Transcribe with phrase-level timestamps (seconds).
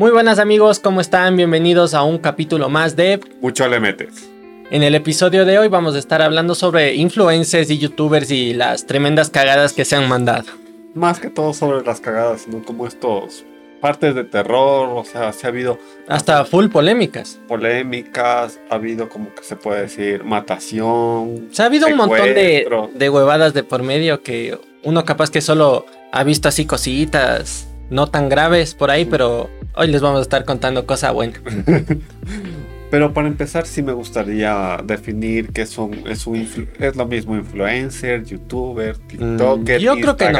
[0.00, 1.36] Muy buenas amigos, ¿cómo están?
[1.36, 4.30] Bienvenidos a un capítulo más de Mucho le metes.
[4.70, 8.86] En el episodio de hoy vamos a estar hablando sobre influencers y youtubers y las
[8.86, 10.46] tremendas cagadas que se han mandado.
[10.94, 13.44] Más que todo sobre las cagadas, sino como estos
[13.82, 15.78] partes de terror, o sea, se ha habido
[16.08, 17.38] Hasta full polémicas.
[17.46, 21.48] polémicas, ha habido como que se puede decir matación.
[21.50, 25.28] O sea, ha habido un montón de, de huevadas de por medio que uno capaz
[25.28, 30.18] que solo ha visto así cositas no tan graves por ahí, pero hoy les vamos
[30.20, 31.40] a estar contando cosas buenas.
[32.90, 37.36] Pero para empezar sí me gustaría definir qué son, es, un influ- es lo mismo
[37.36, 40.32] influencer, youtuber, tiktoker, Mm, yo creo que no.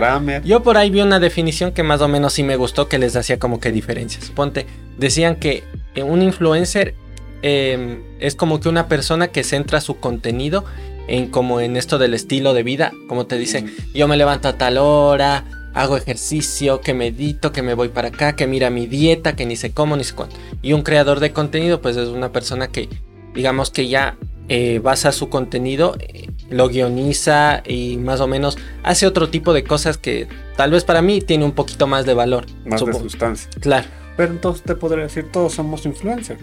[0.45, 3.15] Yo por ahí vi una definición que más o menos sí me gustó, que les
[3.15, 4.31] hacía como que diferencias.
[4.31, 4.67] Ponte,
[4.99, 5.63] decían que
[5.95, 6.97] eh, un influencer
[7.43, 10.65] eh, es como que una persona que centra su contenido
[11.07, 14.59] en como en esto del estilo de vida, como te dice, yo me levanto a
[14.59, 19.37] tal hora, hago ejercicio, que medito, que me voy para acá, que mira mi dieta,
[19.37, 20.37] que ni sé cómo, ni sé cuánto.
[20.63, 22.89] Y un creador de contenido, pues es una persona que,
[23.35, 24.17] digamos que ya
[24.49, 29.63] eh, basa su contenido, eh, lo guioniza y más o menos hace otro tipo de
[29.63, 32.47] cosas que tal vez para mí tiene un poquito más de valor.
[32.67, 33.49] más de sustancia.
[33.61, 33.87] Claro.
[34.17, 36.41] Pero entonces te podría decir, todos somos influencers.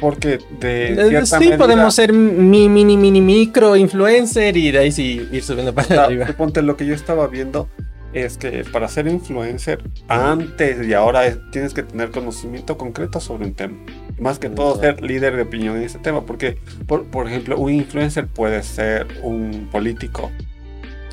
[0.00, 4.78] Porque de Eh, cierta sí, medida- podemos ser mi mini, mini, micro influencer y de
[4.78, 6.26] ahí sí ir subiendo para arriba.
[6.38, 7.68] Ponte lo que yo estaba viendo
[8.12, 13.46] es que para ser influencer antes y ahora es- tienes que tener conocimiento concreto sobre
[13.46, 13.76] un tema.
[14.18, 16.26] Más que todo ser líder de opinión en ese tema.
[16.26, 20.30] Porque, por, por ejemplo, un influencer puede ser un político,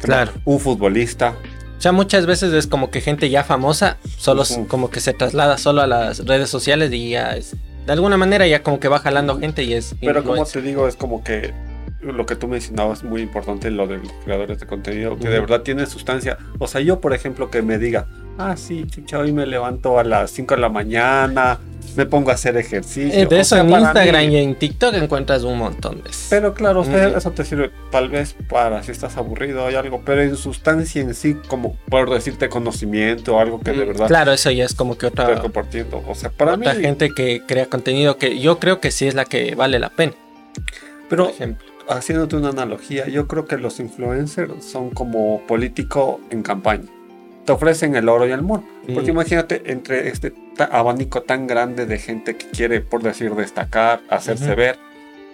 [0.01, 0.31] Claro.
[0.45, 1.35] un futbolista.
[1.77, 4.67] O sea, muchas veces es como que gente ya famosa, solo s- Ujú.
[4.67, 7.55] como que se traslada solo a las redes sociales y ya es.
[7.85, 9.95] De alguna manera ya como que va jalando gente y es.
[10.01, 10.61] Pero como influencer.
[10.63, 11.53] te digo, es como que
[12.01, 15.61] lo que tú mencionabas muy importante, lo de los creadores de contenido, que de verdad
[15.61, 16.37] tiene sustancia.
[16.59, 20.03] O sea, yo, por ejemplo, que me diga, ah, sí, chucha, hoy me levanto a
[20.03, 21.59] las 5 de la mañana,
[21.95, 23.11] me pongo a hacer ejercicio.
[23.19, 26.11] Eh, de O eso sea, en Instagram mí- y en TikTok encuentras un montón de
[26.11, 26.27] eso.
[26.29, 30.03] Pero claro, o sea, eso te sirve tal vez para si estás aburrido o algo,
[30.05, 34.31] pero en sustancia en sí, como por decirte conocimiento o algo que de verdad Claro,
[34.31, 36.03] eso ya es como que otra, compartiendo.
[36.07, 39.15] O sea, para mí, otra gente que crea contenido que yo creo que sí es
[39.15, 40.13] la que vale la pena.
[40.53, 41.65] Por pero ejemplo.
[41.89, 46.85] Haciéndote una analogía, yo creo que los influencers son como político en campaña.
[47.45, 48.63] Te ofrecen el oro y el moro.
[48.93, 49.15] Porque Mm.
[49.15, 50.33] imagínate entre este
[50.71, 54.77] abanico tan grande de gente que quiere, por decir, destacar, hacerse ver.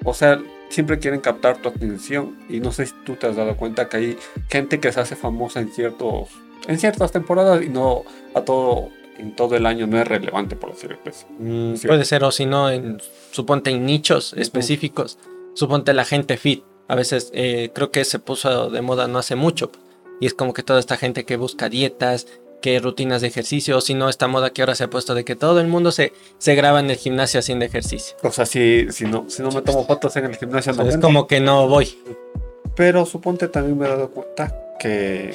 [0.04, 2.38] O sea, siempre quieren captar tu atención.
[2.50, 4.18] Y no sé si tú te has dado cuenta que hay
[4.50, 6.30] gente que se hace famosa en ciertos
[6.68, 8.04] en ciertas temporadas y no
[8.34, 11.26] a todo en todo el año no es relevante por decirlo así.
[11.38, 11.88] Mm, Sí.
[11.88, 13.00] Puede ser, o si no, en,
[13.32, 15.18] suponte en nichos específicos,
[15.54, 16.64] suponte la gente fit.
[16.88, 19.72] A veces eh, creo que se puso de moda no hace mucho.
[20.20, 22.28] Y es como que toda esta gente que busca dietas,
[22.62, 25.26] que rutinas de ejercicio, o si no, esta moda que ahora se ha puesto de
[25.26, 28.16] que todo el mundo se, se graba en el gimnasio haciendo ejercicio.
[28.24, 30.98] O sea, si, si no si no me tomo fotos en el gimnasio no es
[30.98, 31.98] como que no voy.
[32.76, 35.34] Pero suponte también me he dado cuenta que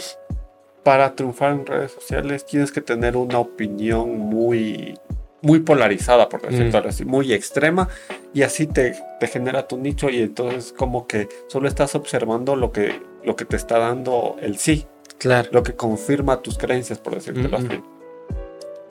[0.82, 4.98] para triunfar en redes sociales tienes que tener una opinión muy,
[5.42, 6.86] muy polarizada, por decirlo Mm.
[6.88, 7.88] así, muy extrema,
[8.34, 12.72] y así te, te genera tu nicho y entonces como que solo estás observando lo
[12.72, 14.86] que, lo que te está dando el sí,
[15.18, 15.48] Claro.
[15.52, 17.80] lo que confirma tus creencias, por decirlo Mm, así.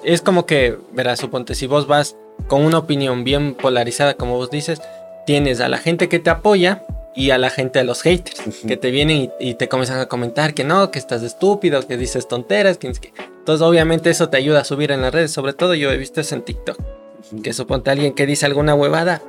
[0.04, 2.16] Es como que, verás, suponte, si vos vas
[2.48, 4.82] con una opinión bien polarizada, como vos dices,
[5.26, 6.84] tienes a la gente que te apoya
[7.16, 8.42] y a la gente de los haters.
[8.68, 11.98] Que te vienen y, y te comienzan a comentar que no, que estás estúpido, que
[11.98, 12.92] dices tonteras, que...
[12.94, 13.12] que-
[13.48, 16.20] Entonces obviamente eso te ayuda a subir en las redes, sobre todo yo he visto
[16.20, 16.78] eso en TikTok,
[17.42, 19.22] que suponte alguien que dice alguna huevada,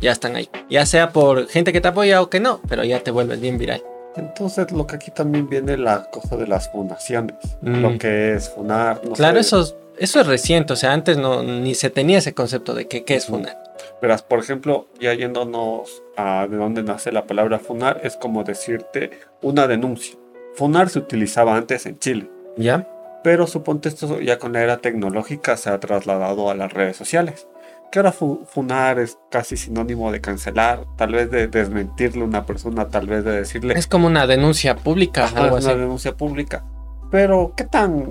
[0.00, 0.48] ya están ahí.
[0.68, 3.58] Ya sea por gente que te apoya o que no, pero ya te vuelves bien
[3.58, 3.80] viral.
[4.16, 7.82] Entonces lo que aquí también viene la cosa de las fundaciones, Mm.
[7.82, 9.00] lo que es funar.
[9.04, 9.40] no claro, sé.
[9.42, 12.88] eso, es- eso es reciente, o sea, antes no, ni se tenía ese concepto de
[12.88, 13.62] que qué es funar.
[14.02, 19.12] Verás, por ejemplo, ya yéndonos a de dónde nace la palabra funar, es como decirte
[19.40, 20.16] una denuncia.
[20.56, 22.88] Funar se utilizaba antes en Chile, ¿Ya?
[23.24, 27.46] Pero suponte esto ya con la era tecnológica se ha trasladado a las redes sociales.
[27.90, 32.46] Que ahora fu- funar es casi sinónimo de cancelar, tal vez de desmentirle a una
[32.46, 35.80] persona, tal vez de decirle Es como una denuncia pública, "Ajá, algo es una así.
[35.82, 36.64] denuncia pública.
[37.10, 38.06] Pero, ¿qué tan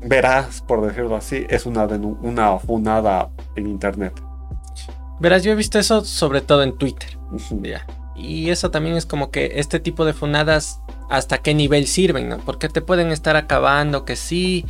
[0.00, 4.14] veraz, por decirlo así, es una, una funada en internet?
[5.20, 7.10] Verás, yo he visto eso sobre todo en Twitter.
[7.60, 7.86] Ya.
[8.16, 10.80] Y eso también es como que este tipo de funadas,
[11.10, 12.28] ¿hasta qué nivel sirven?
[12.28, 12.38] ¿no?
[12.38, 14.64] Porque te pueden estar acabando, que sí,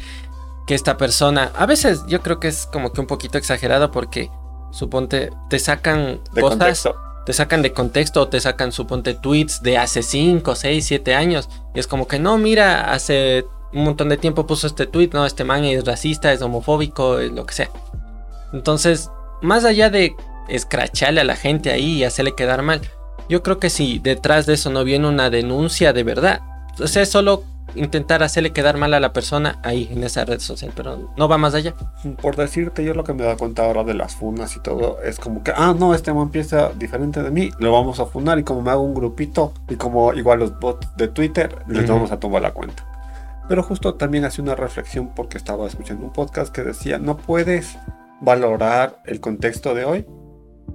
[0.67, 1.53] que esta persona.
[1.57, 4.31] A veces yo creo que es como que un poquito exagerado porque,
[4.71, 6.97] suponte, te sacan De cosas, contexto.
[7.27, 11.49] te sacan de contexto o te sacan, suponte, tweets de hace 5, 6, 7 años.
[11.75, 13.45] Y es como que no, mira, hace
[13.75, 17.33] un montón de tiempo puso este tweet, no, este man es racista, es homofóbico, es
[17.33, 17.71] lo que sea.
[18.53, 19.11] Entonces,
[19.43, 20.15] más allá de
[20.49, 22.81] escracharle a la gente ahí y hacerle quedar mal,
[23.29, 26.41] yo creo que si detrás de eso no viene una denuncia de verdad,
[26.81, 27.45] o sea, es solo
[27.75, 31.39] intentar hacerle quedar mal a la persona ahí en esa red social, pero no va
[31.39, 31.75] más allá.
[32.21, 35.19] Por decirte, yo lo que me da cuenta ahora de las funas y todo es
[35.19, 38.45] como que, ah, no, este man piensa diferente de mí, lo vamos a funar y
[38.45, 42.21] como me hago un grupito y como igual los bots de Twitter, les vamos a
[42.21, 42.87] tomar la cuenta.
[43.49, 47.77] Pero justo también hace una reflexión porque estaba escuchando un podcast que decía, no puedes
[48.21, 50.07] valorar el contexto de hoy.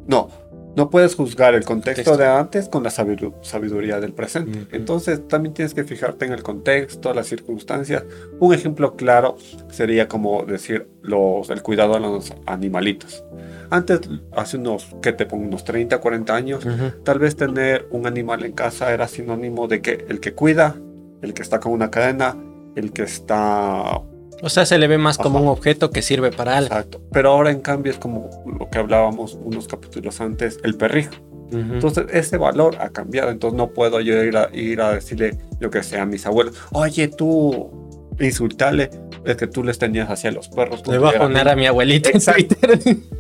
[0.06, 0.30] No,
[0.76, 4.68] no puedes juzgar el contexto de antes con la sabiduría del presente.
[4.76, 8.04] Entonces también tienes que fijarte en el contexto, las circunstancias.
[8.40, 9.38] Un ejemplo claro
[9.70, 13.24] sería como decir los, el cuidado a los animalitos.
[13.70, 14.02] Antes,
[14.32, 15.46] hace unos, que te pongo?
[15.46, 16.68] Unos 30, 40 años,
[17.04, 20.76] tal vez tener un animal en casa era sinónimo de que el que cuida,
[21.22, 22.36] el que está con una cadena,
[22.76, 24.02] el que está
[24.42, 26.68] o sea, se le ve más como un objeto que sirve para algo.
[26.68, 27.02] Exacto.
[27.12, 31.12] Pero ahora en cambio es como lo que hablábamos unos capítulos antes, el perrijo.
[31.52, 33.32] Entonces ese valor ha cambiado.
[33.32, 36.56] Entonces no puedo yo ir a, ir a decirle, yo que sé, a mis abuelos,
[36.72, 37.72] oye tú,
[38.20, 38.90] insultarle,
[39.26, 40.84] es que tú les tenías hacia los perros.
[40.88, 42.80] Le voy a poner a mi abuelita en Twitter.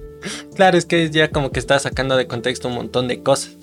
[0.55, 3.57] claro, es que ya como que está sacando de contexto un montón de cosas.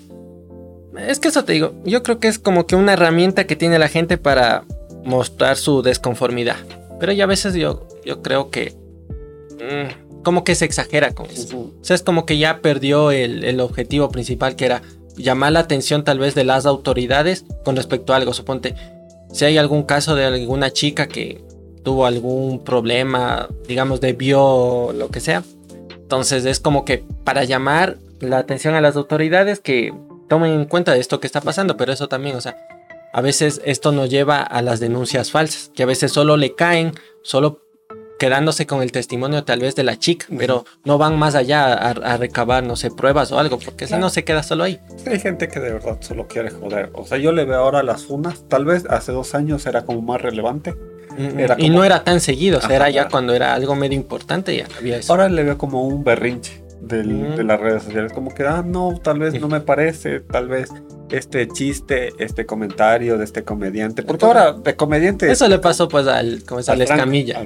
[0.97, 3.77] Es que eso te digo, yo creo que es como que una herramienta que tiene
[3.77, 4.63] la gente para
[5.05, 6.57] mostrar su desconformidad.
[6.99, 8.75] Pero ya a veces yo, yo creo que
[9.59, 11.57] mm, como que se exagera con eso.
[11.57, 14.81] O sea, es como que ya perdió el, objetivo principal que era
[15.15, 18.33] llamar la atención tal vez de las autoridades con respecto a algo.
[18.33, 18.75] Suponte,
[19.31, 21.41] si hay algún caso de alguna chica que
[21.83, 25.43] tuvo algún problema, digamos, de bio lo que sea.
[25.91, 29.93] Entonces es como que para llamar la atención a las autoridades que
[30.27, 32.57] tomen en cuenta de esto que está pasando, pero eso también, o sea,
[33.13, 36.93] a veces esto nos lleva a las denuncias falsas, que a veces solo le caen,
[37.23, 37.61] solo
[38.17, 42.17] quedándose con el testimonio tal vez de la chica, pero no van más allá a,
[42.17, 44.79] recabar, no sé, pruebas o algo, porque si no se queda solo ahí.
[45.05, 46.89] Hay gente que de verdad solo quiere joder.
[46.93, 50.01] O sea, yo le veo ahora las funas, tal vez hace dos años era como
[50.01, 50.75] más relevante.
[51.57, 54.67] Y no era tan seguido, o sea, era ya cuando era algo medio importante, ya
[54.77, 55.13] había eso.
[55.13, 59.19] Ahora le veo como un berrinche de las redes sociales, como que, ah, no, tal
[59.19, 60.71] vez no me parece, tal vez
[61.11, 64.03] este chiste, este comentario de este comediante.
[64.03, 65.31] Porque ahora de comediante.
[65.31, 67.45] Eso le pasó pues al, como al, Escamilla.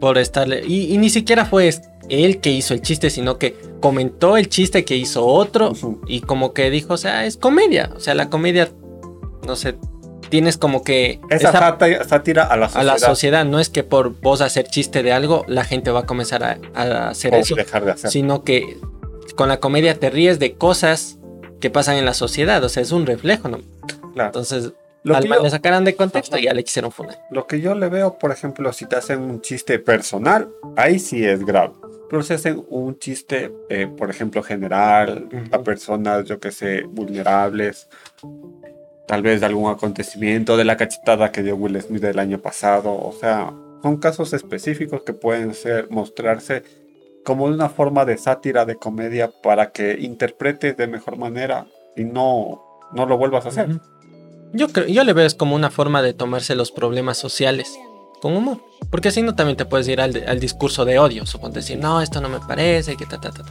[0.00, 0.62] Por estarle.
[0.66, 1.72] Y, ni siquiera fue
[2.08, 5.72] él que hizo el chiste, sino que comentó el chiste que hizo otro.
[6.06, 7.90] Y como que dijo, o sea, es comedia.
[7.94, 8.70] O sea, la comedia,
[9.46, 9.76] no sé,
[10.30, 11.20] tienes como que...
[11.28, 11.52] Esa,
[12.06, 12.88] sátira a la sociedad.
[12.88, 16.00] A la sociedad, no es que por vos hacer chiste de algo, la gente va
[16.00, 16.42] a comenzar
[16.74, 17.54] a, hacer eso.
[17.54, 18.10] Dejar de hacer.
[18.10, 18.78] Sino que
[19.36, 21.19] con la comedia te ríes de cosas
[21.60, 23.60] que pasan en la sociedad, o sea, es un reflejo, ¿no?
[24.14, 24.28] Claro.
[24.28, 24.72] Entonces,
[25.02, 27.18] lo al le sacaran de contexto y ya le quisieron fundar.
[27.30, 31.24] Lo que yo le veo, por ejemplo, si te hacen un chiste personal, ahí sí
[31.24, 31.72] es grave.
[32.10, 37.88] Pero si hacen un chiste, eh, por ejemplo, general, a personas, yo que sé, vulnerables,
[39.06, 42.92] tal vez de algún acontecimiento, de la cachetada que dio Will Smith el año pasado,
[42.92, 43.52] o sea,
[43.82, 46.62] son casos específicos que pueden ser, mostrarse
[47.24, 52.62] como una forma de sátira, de comedia, para que interpretes de mejor manera y no,
[52.92, 53.80] no lo vuelvas a hacer.
[54.52, 57.72] Yo, creo, yo le veo es como una forma de tomarse los problemas sociales
[58.20, 58.58] con humor.
[58.90, 61.26] Porque así no también te puedes ir al, discurso de odio.
[61.26, 63.44] Suponte decir, no, esto no me parece, que ta, ta, ta.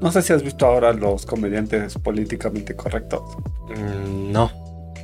[0.00, 3.22] No sé si has visto ahora los comediantes políticamente correctos.
[3.68, 4.50] Mm, no.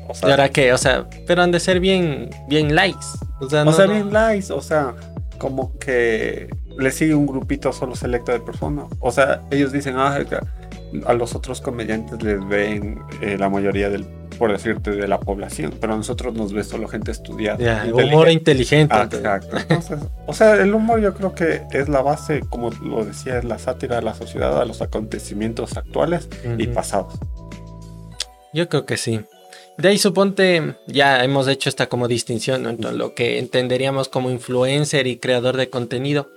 [0.08, 0.72] O sea, ¿Y ahora qué?
[0.72, 3.06] O sea, pero han de ser bien, bien likes.
[3.40, 4.94] O sea, no, bien likes, o sea,
[5.38, 8.86] como que le sigue un grupito solo selecto de personas.
[9.00, 10.18] O sea, ellos dicen, ah,
[11.06, 14.04] a los otros comediantes les ven eh, la mayoría del,
[14.38, 17.86] por decirte, de la población, pero a nosotros nos ve solo gente estudiada.
[17.92, 18.94] humor inteligente.
[18.94, 19.56] Ah, exacto.
[20.26, 23.58] o sea, el humor yo creo que es la base, como lo decía, es la
[23.58, 27.18] sátira de la sociedad, a los acontecimientos actuales y pasados.
[28.52, 29.20] Yo creo que sí.
[29.78, 35.06] De ahí suponte, ya hemos hecho esta como distinción entre lo que entenderíamos como influencer
[35.06, 36.28] y creador de contenido.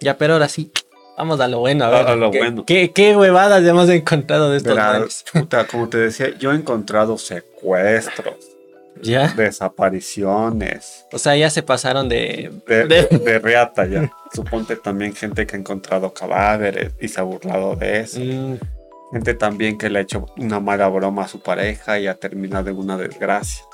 [0.00, 0.70] Ya, pero ahora sí,
[1.16, 1.84] vamos a lo bueno.
[1.84, 2.64] A ver, a, lo ¿qué, bueno.
[2.66, 8.34] ¿qué, huevadas hemos encontrado de estos puta, Como te decía, yo he encontrado secuestros.
[9.02, 9.28] ¿Ya?
[9.28, 11.06] Desapariciones.
[11.12, 12.50] O sea, ya se pasaron de...
[12.66, 14.12] De, reata ya.
[14.34, 18.20] Suponte también gente que ha encontrado cadáveres y se ha burlado de eso.
[18.20, 18.58] Mm.
[19.12, 22.70] Gente también que le ha hecho una mala broma a su pareja y ha terminado
[22.70, 23.64] en una desgracia.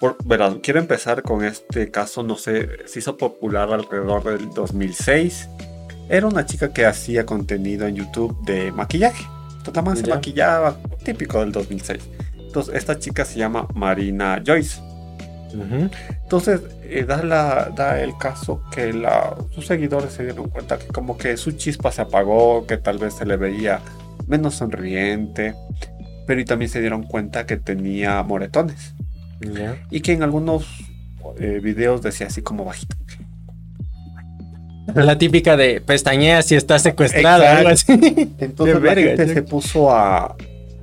[0.00, 0.16] Por,
[0.60, 5.48] quiero empezar con este caso, no sé, se hizo popular alrededor del 2006.
[6.08, 9.26] Era una chica que hacía contenido en YouTube de maquillaje.
[9.64, 12.00] Totalmente se maquillaba, típico del 2006.
[12.38, 14.80] Entonces, esta chica se llama Marina Joyce.
[16.22, 20.86] Entonces, eh, da, la, da el caso que la, sus seguidores se dieron cuenta que
[20.88, 23.80] como que su chispa se apagó, que tal vez se le veía
[24.28, 25.54] menos sonriente,
[26.26, 28.94] pero y también se dieron cuenta que tenía moretones
[29.90, 30.66] Y que en algunos
[31.38, 32.96] eh, videos decía así como bajito.
[34.94, 37.92] La típica de pestañea si está secuestrada, algo así.
[38.38, 39.34] Entonces Qué la verga, gente ya.
[39.34, 40.34] se puso a,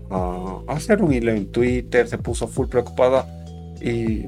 [0.09, 3.25] a hacer un hilo en Twitter, se puso full preocupada
[3.81, 4.25] y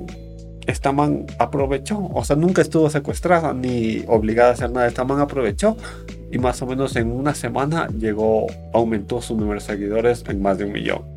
[0.65, 5.21] esta man aprovechó, o sea, nunca estuvo secuestrada ni obligada a hacer nada, esta man
[5.21, 5.77] aprovechó
[6.31, 10.57] y más o menos en una semana llegó, aumentó su número de seguidores en más
[10.57, 11.16] de un millón.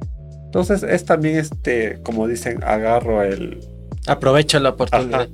[0.50, 3.60] Entonces es también este, como dicen, agarro el...
[4.08, 5.20] Aprovecho la oportunidad.
[5.20, 5.28] Ajá.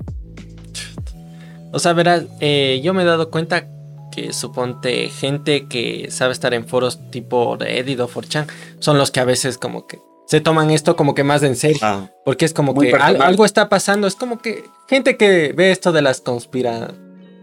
[1.73, 3.67] O sea, verás, eh, yo me he dado cuenta
[4.13, 8.47] que suponte gente que sabe estar en foros tipo Reddit o 4chan
[8.79, 11.79] son los que a veces como que se toman esto como que más en serio.
[11.83, 14.07] Ah, Porque es como que al- algo está pasando.
[14.07, 16.93] Es como que gente que ve esto de las conspira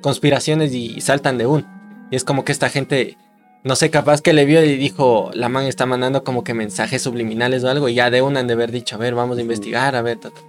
[0.01, 1.65] conspiraciones y saltan de un.
[2.12, 3.18] Y es como que esta gente,
[3.63, 7.01] no sé, capaz que le vio y dijo, la man está mandando como que mensajes
[7.01, 7.89] subliminales o algo.
[7.89, 10.17] Y ya de una han de haber dicho, a ver, vamos a investigar, a ver.
[10.20, 10.41] ta, ta.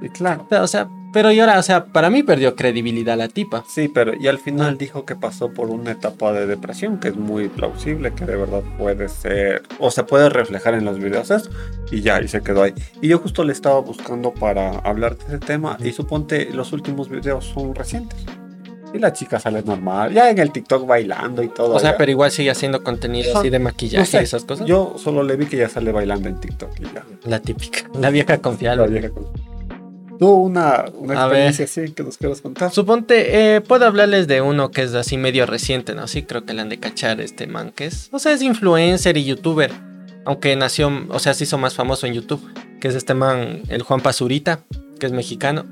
[0.00, 0.46] y claro.
[0.50, 3.64] O sea, pero y ahora, o sea, para mí perdió credibilidad la tipa.
[3.66, 4.76] Sí, pero y al final Ah.
[4.78, 8.62] dijo que pasó por una etapa de depresión, que es muy plausible, que de verdad
[8.78, 11.50] puede ser, o se puede reflejar en los videos eso,
[11.90, 12.74] y ya, y se quedó ahí.
[13.00, 17.08] Y yo justo le estaba buscando para hablar de ese tema, y suponte los últimos
[17.08, 18.24] videos son recientes.
[18.94, 21.74] Y la chica sale normal, ya en el TikTok bailando y todo.
[21.74, 21.96] O sea, ya.
[21.98, 24.66] pero igual sigue haciendo contenido así de maquillaje No sé, y esas cosas.
[24.66, 27.04] Yo solo le vi que ya sale bailando en TikTok y ya.
[27.24, 28.86] La típica, la vieja La confiable.
[28.88, 29.26] vieja con-
[30.18, 31.46] Tú una, una A ver.
[31.48, 32.72] experiencia así que nos quieras contar.
[32.72, 36.08] Suponte, eh, puedo hablarles de uno que es así medio reciente, ¿no?
[36.08, 39.16] Sí, creo que le han de cachar este man que es, o sea, es influencer
[39.16, 39.70] y youtuber,
[40.24, 42.42] aunque nació, o sea, se hizo más famoso en YouTube,
[42.80, 44.58] que es este man, el Juan Pazurita,
[44.98, 45.64] que es mexicano.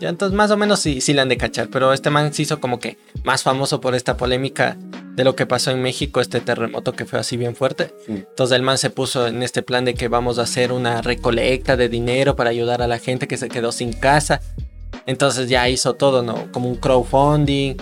[0.00, 2.60] Ya, entonces más o menos sí, sí han de cachar, pero este man se hizo
[2.60, 4.76] como que más famoso por esta polémica
[5.14, 7.92] de lo que pasó en México, este terremoto que fue así bien fuerte.
[8.06, 8.12] Sí.
[8.28, 11.76] Entonces el man se puso en este plan de que vamos a hacer una recolecta
[11.76, 14.40] de dinero para ayudar a la gente que se quedó sin casa.
[15.06, 16.52] Entonces ya hizo todo, ¿no?
[16.52, 17.76] Como un crowdfunding,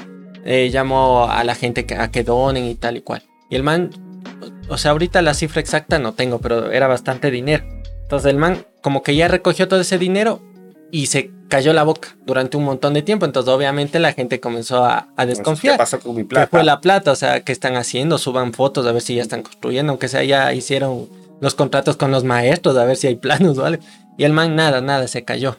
[0.45, 3.23] eh, llamó a la gente que, a que donen y tal y cual.
[3.51, 3.91] Y el man,
[4.69, 7.65] o sea, ahorita la cifra exacta no tengo, pero era bastante dinero.
[8.03, 10.41] Entonces el man como que ya recogió todo ese dinero
[10.91, 13.25] y se cayó la boca durante un montón de tiempo.
[13.27, 15.77] Entonces obviamente la gente comenzó a, a ¿Qué desconfiar.
[15.79, 16.47] pasó con mi ¿Qué plata?
[16.49, 17.13] fue la plata?
[17.13, 18.19] O sea, ¿qué están haciendo?
[18.19, 21.09] Suban fotos a ver si ya están construyendo, aunque sea ya hicieron
[21.41, 23.81] los contratos con los maestros, a ver si hay planos, ¿vale?
[24.19, 25.59] Y el man nada, nada, se cayó.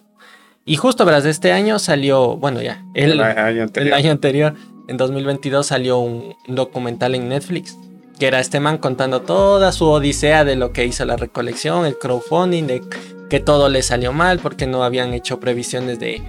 [0.66, 3.94] Y justo, verás, este año salió, bueno, ya, el, El año el anterior.
[3.94, 4.54] año anterior,
[4.90, 7.78] en 2022, salió un documental en Netflix,
[8.20, 11.98] que era este man contando toda su odisea de lo que hizo la recolección, el
[11.98, 12.82] crowdfunding, de
[13.30, 16.22] que todo le salió mal porque no habían hecho previsiones de,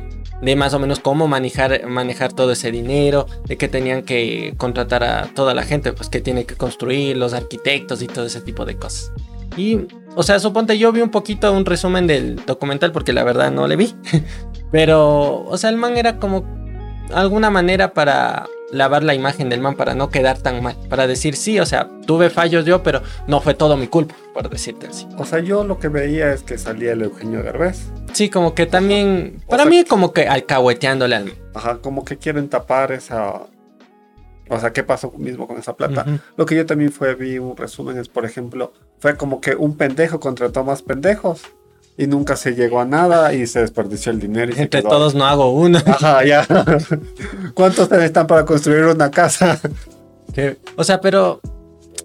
[0.43, 5.05] de más o menos cómo manejar, manejar todo ese dinero, de que tenían que contratar
[5.05, 8.65] a toda la gente, pues que tiene que construir, los arquitectos y todo ese tipo
[8.65, 9.13] de cosas.
[9.57, 13.51] Y, o sea, suponte yo vi un poquito un resumen del documental porque la verdad
[13.51, 13.95] no le vi.
[14.71, 16.45] Pero, o sea, el man era como
[17.13, 20.77] alguna manera para lavar la imagen del man para no quedar tan mal.
[20.89, 24.49] Para decir, sí, o sea, tuve fallos yo, pero no fue todo mi culpa, por
[24.51, 25.07] decirte así.
[25.19, 27.91] O sea, yo lo que veía es que salía el Eugenio Derbez.
[28.13, 31.33] Sí, como que también, para sea- mí como que alcahueteándole al...
[31.55, 33.43] Ajá, como que quieren tapar esa...
[34.51, 36.07] O sea, ¿qué pasó mismo con esa plata?
[36.39, 39.77] Lo que yo también fue, vi un resumen, es por ejemplo, fue como que un
[39.77, 41.43] pendejo contrató más pendejos
[41.99, 44.53] y nunca se llegó a nada y se desperdició el dinero.
[44.57, 45.81] Y Entre todos no hago uno.
[45.85, 46.47] Ajá, ya.
[47.55, 49.61] ¿Cuántos están para construir una casa?
[50.77, 51.41] O sea, pero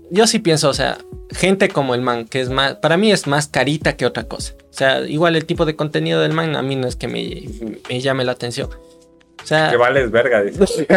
[0.09, 0.97] yo sí pienso, o sea,
[1.29, 4.55] gente como el man, que es más, para mí es más carita que otra cosa.
[4.71, 7.43] O sea, igual el tipo de contenido del man a mí no es que me,
[7.87, 8.71] me llame la atención.
[8.71, 10.87] O sea, Que vales verga, dice.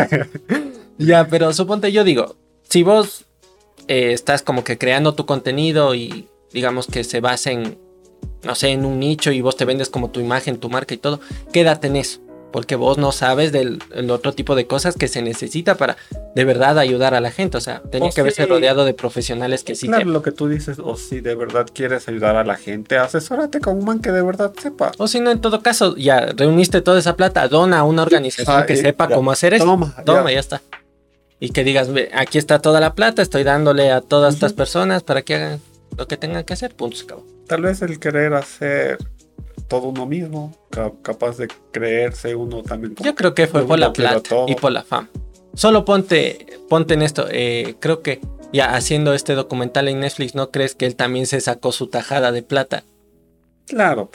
[0.98, 3.26] ya, pero suponte yo digo, si vos
[3.86, 7.76] eh, estás como que creando tu contenido y digamos que se basa en,
[8.42, 10.98] no sé, en un nicho y vos te vendes como tu imagen, tu marca y
[10.98, 11.20] todo,
[11.52, 12.20] quédate en eso.
[12.52, 15.96] Porque vos no sabes del el otro tipo de cosas que se necesita para
[16.34, 17.58] de verdad ayudar a la gente.
[17.58, 18.48] O sea, tenía O que haberse sí.
[18.48, 20.12] rodeado de profesionales que sí claro, sepan.
[20.14, 23.76] lo que tú dices, o si de verdad quieres ayudar a la gente, asesórate con
[23.78, 24.92] un man que de verdad sepa.
[24.96, 28.56] O si no, en todo caso, ya reuniste toda esa plata, dona a una organización
[28.60, 29.16] Ah, que sepa ya.
[29.16, 29.64] cómo hacer eso.
[29.64, 30.34] Toma, Toma, ya.
[30.34, 30.62] ya está.
[31.40, 35.02] Y que digas, "Ve, aquí está toda la plata, estoy dándole a todas estas personas
[35.02, 35.60] para que hagan
[35.96, 36.74] lo que tengan que hacer.
[36.74, 37.24] Punto, se acabó.
[37.46, 38.98] Tal vez el querer hacer
[39.68, 42.94] todo uno mismo, ca- capaz de creerse uno también.
[42.94, 45.08] como- Yo creo que fue por la plata y por la fama.
[45.54, 47.26] Solo ponte, ponte en esto.
[47.30, 48.20] eh, creo que
[48.52, 52.30] ya haciendo este documental en Netflix, ¿no crees que él también se sacó su tajada
[52.32, 52.84] de plata?
[53.66, 54.10] Claro.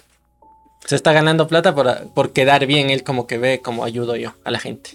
[0.86, 4.34] Se está ganando plata por, por quedar bien, él como que ve cómo ayudo yo
[4.44, 4.92] a la gente.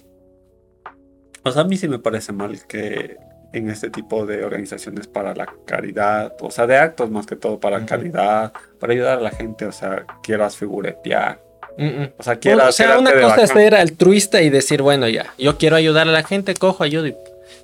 [1.45, 3.17] O sea, a mí sí me parece mal que
[3.57, 7.59] en este tipo de organizaciones para la caridad, o sea, de actos más que todo
[7.59, 7.87] para Ujú.
[7.87, 11.41] caridad, para ayudar a la gente, o sea, quieras figuretear,
[11.79, 12.09] Mm, mm.
[12.19, 12.69] o sea, quieras...
[12.69, 16.13] o sea, una cosa es ser altruista y decir, bueno, ya, yo quiero ayudar a
[16.13, 17.07] la gente, cojo, ayudo.
[17.09, 17.17] y-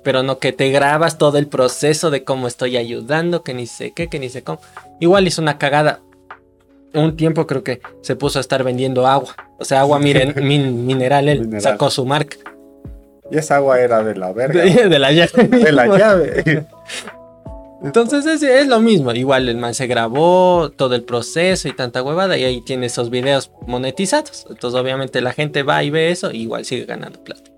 [0.03, 3.91] Pero no que te grabas todo el proceso de cómo estoy ayudando, que ni sé
[3.95, 4.59] qué, que ni sé cómo.
[4.99, 6.01] Igual hizo una cagada.
[6.93, 9.33] Un tiempo creo que se puso a estar vendiendo agua.
[9.57, 11.61] O sea, agua miren- min- mineral, él Mineral.
[11.61, 12.37] sacó su marca.
[13.31, 15.47] Y esa agua era de la verga, De, de la llave.
[15.47, 16.65] de la llave.
[17.83, 19.11] Entonces es, es lo mismo.
[19.11, 23.09] Igual el man se grabó todo el proceso y tanta huevada y ahí tiene esos
[23.09, 24.45] videos monetizados.
[24.49, 27.51] Entonces obviamente la gente va y ve eso y igual sigue ganando plata.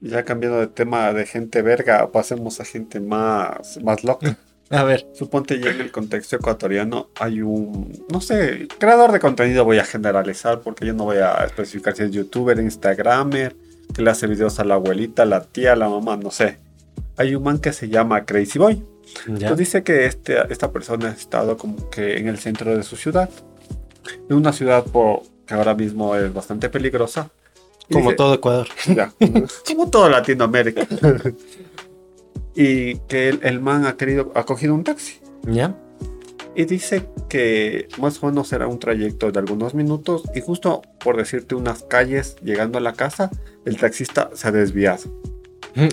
[0.00, 4.38] Ya cambiando de tema de gente verga, pasemos a gente más, más loca.
[4.72, 5.06] A ver.
[5.12, 9.84] Suponte ya en el contexto ecuatoriano hay un, no sé, creador de contenido voy a
[9.84, 13.54] generalizar porque yo no voy a especificar si es youtuber, instagramer,
[13.94, 16.58] que le hace videos a la abuelita, la tía, la mamá, no sé.
[17.18, 18.82] Hay un man que se llama Crazy Boy.
[19.28, 19.48] Ya.
[19.48, 22.96] Pues dice que este, esta persona ha estado como que en el centro de su
[22.96, 23.28] ciudad.
[24.30, 27.28] En una ciudad po- que ahora mismo es bastante peligrosa.
[27.92, 28.68] Como dice- todo Ecuador.
[28.86, 29.12] ya,
[29.66, 30.86] como todo Latinoamérica.
[32.54, 35.20] y que el, el man ha querido, ha cogido un taxi.
[35.44, 35.74] ¿Ya?
[36.54, 40.22] Y dice que más o menos será un trayecto de algunos minutos.
[40.34, 43.30] Y justo por decirte unas calles llegando a la casa,
[43.64, 45.04] el taxista se ha desviado.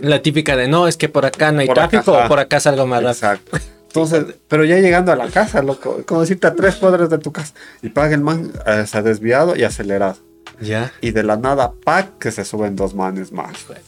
[0.02, 2.26] La típica de no, es que por acá no hay Por acá, tráfico ajá.
[2.26, 3.12] o por acá salgo más rápido.
[3.12, 3.58] Exacto.
[3.88, 7.32] Entonces, pero ya llegando a la casa, loco, como decirte a tres cuadras de tu
[7.32, 7.54] casa.
[7.82, 10.18] Y paga el man, eh, se ha desviado y acelerado.
[10.60, 10.92] Ya.
[11.00, 13.64] Y de la nada, pack, que se suben dos manes más.
[13.66, 13.80] Pues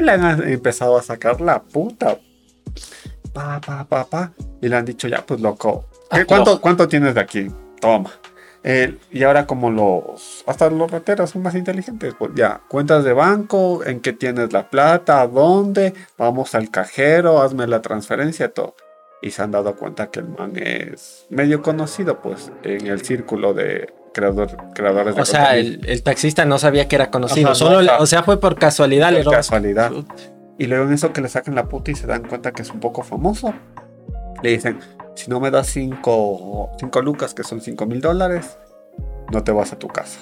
[0.00, 2.18] le han empezado a sacar la puta.
[3.32, 4.32] Pa, pa, pa, pa.
[4.60, 5.84] Y le han dicho, ya, pues loco.
[5.90, 6.26] ¿qué- Afloja.
[6.26, 7.50] ¿Cuánto, ¿Cuánto tienes de aquí?
[7.80, 8.10] Toma.
[8.68, 13.12] Eh, y ahora como los, hasta los rateros son más inteligentes, pues ya, cuentas de
[13.12, 18.74] banco, en qué tienes la plata, a dónde, vamos al cajero, hazme la transferencia, todo.
[19.22, 23.54] Y se han dado cuenta que el man es medio conocido, pues, en el círculo
[23.54, 27.48] de creador, creadores de O sea, el, el taxista no sabía que era conocido.
[27.48, 28.02] Ajá, solo, no, le- ajá.
[28.02, 29.12] o sea, fue por casualidad.
[29.22, 29.92] Por casualidad.
[30.58, 32.70] Y luego en eso que le sacan la puta y se dan cuenta que es
[32.70, 33.52] un poco famoso,
[34.42, 34.78] le dicen,
[35.14, 36.70] si no me das 5
[37.02, 38.58] lucas, que son 5 mil dólares,
[39.30, 40.18] no te vas a tu casa.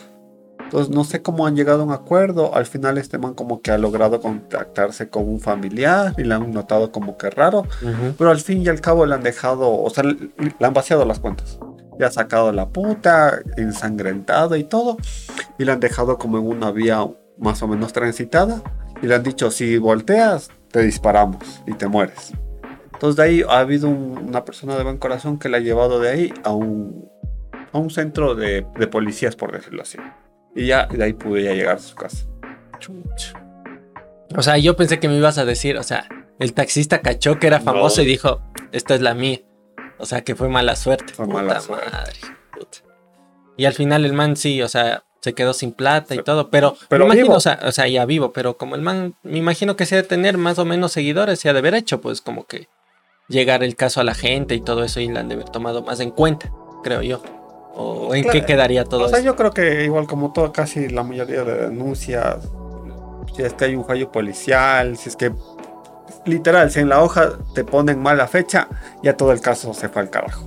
[0.58, 2.54] Entonces no sé cómo han llegado a un acuerdo.
[2.56, 6.50] Al final este man como que ha logrado contactarse con un familiar y le han
[6.50, 7.60] notado como que raro.
[7.60, 8.14] Ujú.
[8.18, 11.20] Pero al fin y al cabo le han dejado, o sea, le han vaciado las
[11.20, 11.60] cuentas.
[12.00, 14.96] Ha sacado la puta, ensangrentado y todo.
[15.58, 17.06] Y le han dejado como en una vía
[17.38, 18.62] más o menos transitada.
[19.02, 22.32] Y le han dicho, si volteas, te disparamos y te mueres.
[22.92, 26.00] Entonces de ahí ha habido un- una persona de buen corazón que le ha llevado
[26.00, 27.08] de ahí a un,
[27.72, 29.98] a un centro de, de policías, por decirlo así.
[30.54, 32.24] Y ya de ahí pude ya llegar a su casa.
[34.36, 36.06] O sea, yo pensé que me ibas a decir, o sea,
[36.38, 38.02] el taxista cachó que era famoso No.
[38.04, 38.40] y dijo,
[38.72, 39.40] esta es la mía.
[39.98, 41.14] O sea, que fue mala suerte.
[41.14, 41.90] Fue mala suerte.
[41.90, 42.12] madre,
[42.52, 42.78] puta.
[43.56, 46.76] Y al final el man sí, o sea, se quedó sin plata y todo, pero,
[46.88, 47.36] Pero me imagino, vivo.
[47.36, 50.02] o sea, o sea, ya vivo, pero como el man, me imagino que se ha
[50.02, 52.68] de tener más o menos seguidores, se ha de haber hecho, pues como que
[53.28, 55.82] llegar el caso a la gente y todo eso y la han de haber tomado
[55.82, 56.52] más en cuenta,
[56.82, 57.22] creo yo.
[57.76, 59.26] O en qué quedaría todo o sea, eso.
[59.26, 62.48] yo creo que igual como todo, casi la mayoría de denuncias,
[63.34, 65.32] si es que hay un fallo policial, si es que
[66.26, 68.68] literal, si en la hoja te ponen mala fecha,
[69.02, 70.44] ya todo el caso se fue al carajo.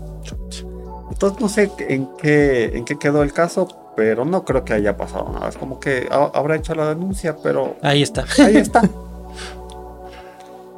[1.11, 4.97] Entonces no sé en qué, en qué quedó el caso, pero no creo que haya
[4.97, 5.49] pasado nada.
[5.49, 8.25] Es como que ha- habrá hecho la denuncia, pero Ahí está.
[8.45, 8.81] ahí está.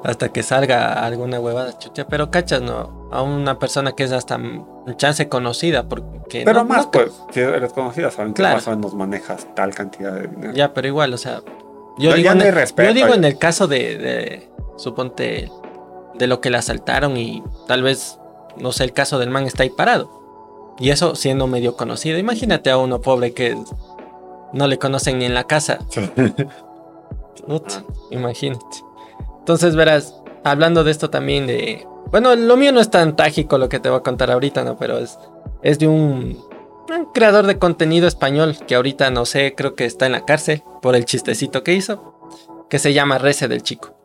[0.04, 4.38] hasta que salga alguna huevada chucha, pero cachas, no, a una persona que es hasta
[4.38, 8.66] un chance conocida, porque Pero no- más, no- pues, si eres conocida, saben que más
[8.68, 10.54] o menos manejas tal cantidad de dinero.
[10.54, 11.42] ya, pero igual, o sea,
[11.98, 14.49] yo digo, en el, respeto, yo digo en el caso de, de,
[14.80, 15.52] suponte,
[16.16, 18.20] de lo que le asaltaron y tal vez,
[18.58, 20.20] no sé, el caso del man está ahí parado.
[20.80, 22.18] Y eso siendo medio conocido.
[22.18, 23.58] Imagínate a uno pobre que
[24.54, 25.80] no le conocen ni en la casa.
[28.12, 28.66] Imagínate.
[29.40, 31.86] Entonces, verás, hablando de esto también de...
[32.12, 34.78] Bueno, lo mío no es tan trágico lo que te voy a contar ahorita, ¿no?
[34.78, 35.20] Pero es,
[35.62, 36.44] es de un,
[36.90, 40.64] un creador de contenido español que ahorita no sé, creo que está en la cárcel
[40.82, 42.16] por el chistecito que hizo,
[42.70, 43.99] que se llama Rece del Chico.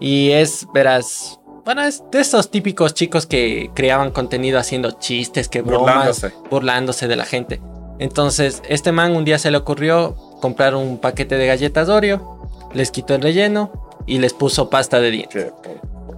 [0.00, 5.62] Y es, verás, bueno, es de esos típicos chicos que creaban contenido haciendo chistes, que
[5.62, 6.32] bromas, Burlándose.
[6.50, 7.60] burlándose de la gente.
[7.98, 12.90] Entonces, este man un día se le ocurrió comprar un paquete de galletas Oreo, les
[12.90, 13.70] quitó el relleno
[14.06, 15.52] y les puso pasta de dientes.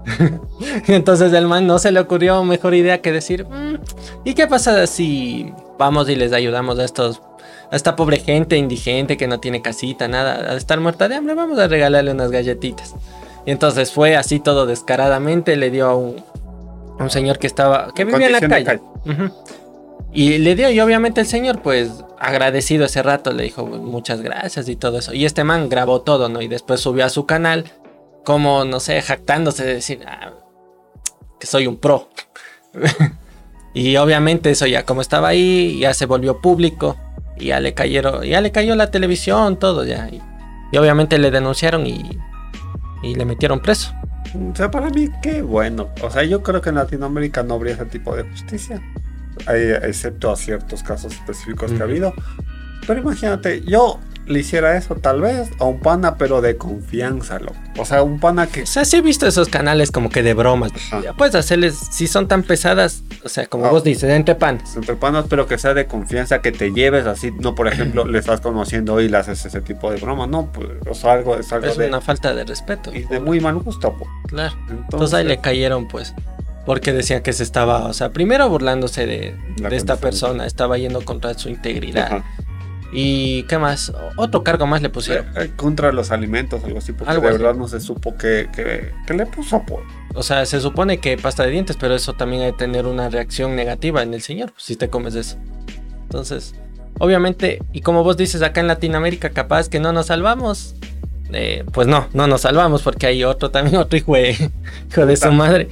[0.89, 3.79] Entonces el man no se le ocurrió mejor idea que decir, "Mm,
[4.25, 7.21] ¿y qué pasa si vamos y les ayudamos a estos
[7.71, 11.35] a esta pobre gente indigente que no tiene casita, nada, a estar muerta de hambre,
[11.35, 12.95] vamos a regalarle unas galletitas.
[13.47, 16.17] Y entonces fue así todo descaradamente, le dio a un,
[16.99, 18.83] a un señor que estaba, que vivía en la Condición calle.
[19.05, 19.35] de Ujú.
[20.13, 24.69] Y le dio, y obviamente el señor, pues agradecido ese rato, le dijo muchas gracias
[24.69, 25.13] y todo eso.
[25.13, 26.41] Y este man grabó todo, ¿no?
[26.41, 27.65] Y después subió a su canal,
[28.25, 30.31] como, no sé, jactándose de decir "Ah,
[31.39, 32.09] que soy un pro.
[33.75, 36.97] y obviamente eso ya, como estaba ahí, ya se volvió público.
[37.37, 40.09] Y ya le cayeron, ya le cayó la televisión, todo ya.
[40.11, 40.23] Y,
[40.71, 42.19] y obviamente le denunciaron y,
[43.05, 43.93] y le metieron preso.
[44.53, 45.91] O sea, para mí, qué bueno.
[46.03, 48.83] O sea, yo creo que en Latinoamérica no habría ese tipo de justicia.
[49.47, 52.15] Hay- excepto a ciertos casos específicos que ha habido.
[52.87, 57.55] Pero imagínate, yo le hiciera eso tal vez a un pana, pero de confianza, loco.
[57.79, 58.63] O sea, un pana que...
[58.63, 60.73] O sea, sí he visto esos canales como que de bromas.
[61.03, 63.71] Ya puedes hacerles, si son tan pesadas, o sea, como Ah.
[63.71, 64.77] vos dices, entre panes.
[64.77, 68.19] Entre panas, pero que sea de confianza, que te lleves así, no por ejemplo, le
[68.19, 71.53] estás conociendo y le haces ese tipo de broma, no, pues, o sea, algo, es
[71.53, 72.95] algo Es de, una falta de respeto.
[72.95, 74.09] y de muy mal gusto, pues.
[74.29, 74.55] Claro.
[74.63, 76.15] Entonces, Entonces ahí le cayeron, pues.
[76.65, 81.03] Porque decían que se estaba, o sea, primero burlándose de, de esta persona, estaba yendo
[81.05, 82.07] contra su integridad.
[82.07, 82.25] ajá.
[82.93, 85.27] Y qué más, otro cargo más le pusieron.
[85.37, 87.39] Eh, contra los alimentos, algo así, porque Algo de así.
[87.39, 89.83] verdad no se supo que, que, que le puso, pues.
[90.15, 93.09] O sea, se supone que pasta de dientes, pero eso también hay que tener una
[93.09, 95.37] reacción negativa en el señor, pues, si te comes eso.
[96.05, 96.55] Entonces,
[96.99, 100.77] obviamente, y como vos dices, acá en Latinoamérica capaz que no nos salvamos.
[101.33, 104.31] eh, pues no, no nos salvamos porque hay otro también, otro hijo de,
[104.91, 105.69] hijo de su madre,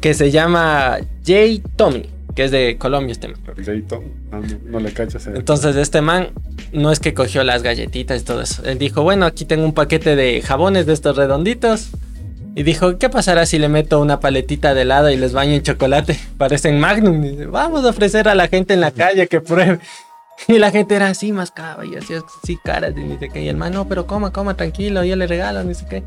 [0.00, 3.40] que se llama Jay Tommy, que es de Colombia este man.
[3.56, 5.26] El dedito, no, no, le cachas.
[5.26, 5.32] eh.
[5.36, 6.28] Entonces este man
[6.72, 8.62] no es que cogió las galletitas y todo eso.
[8.64, 11.90] Él dijo, bueno, aquí tengo un paquete de jabones de estos redonditos.
[12.56, 15.62] Y dijo, ¿qué pasará si le meto una paletita de helado y les baño en
[15.62, 16.18] chocolate?
[16.36, 17.24] Parecen Magnum.
[17.24, 19.78] Y dice, Vamos a ofrecer a la gente en la calle que pruebe.
[20.48, 23.58] Y la gente era así, mascaba y hacía así caras y dice que y el
[23.58, 26.02] man, no, pero coma, coma, tranquilo, yo le regalo, ni sé qué.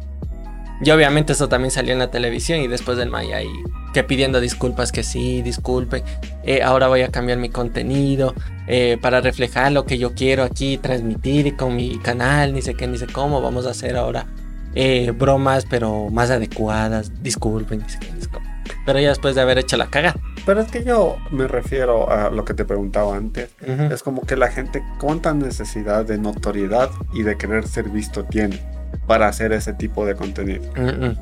[0.84, 4.42] Y obviamente eso también salió en la televisión y después del Maya ahí que pidiendo
[4.42, 6.04] disculpas que sí, disculpen,
[6.44, 8.34] eh, ahora voy a cambiar mi contenido
[8.68, 12.88] eh, para reflejar lo que yo quiero aquí transmitir con mi canal, ni sé qué,
[12.88, 14.26] ni sé cómo, vamos a hacer ahora
[14.74, 18.46] eh, bromas pero más adecuadas, disculpen, ni sé qué, ni sé cómo.
[18.86, 20.20] Pero ya después de haber hecho la cagada.
[20.46, 23.50] Pero es que yo me refiero a lo que te preguntaba antes.
[23.92, 28.60] Es como que la gente, ¿cuánta necesidad de notoriedad y de querer ser visto tiene
[29.08, 30.64] para hacer ese tipo de contenido?
[30.76, 31.18] Mm, mm.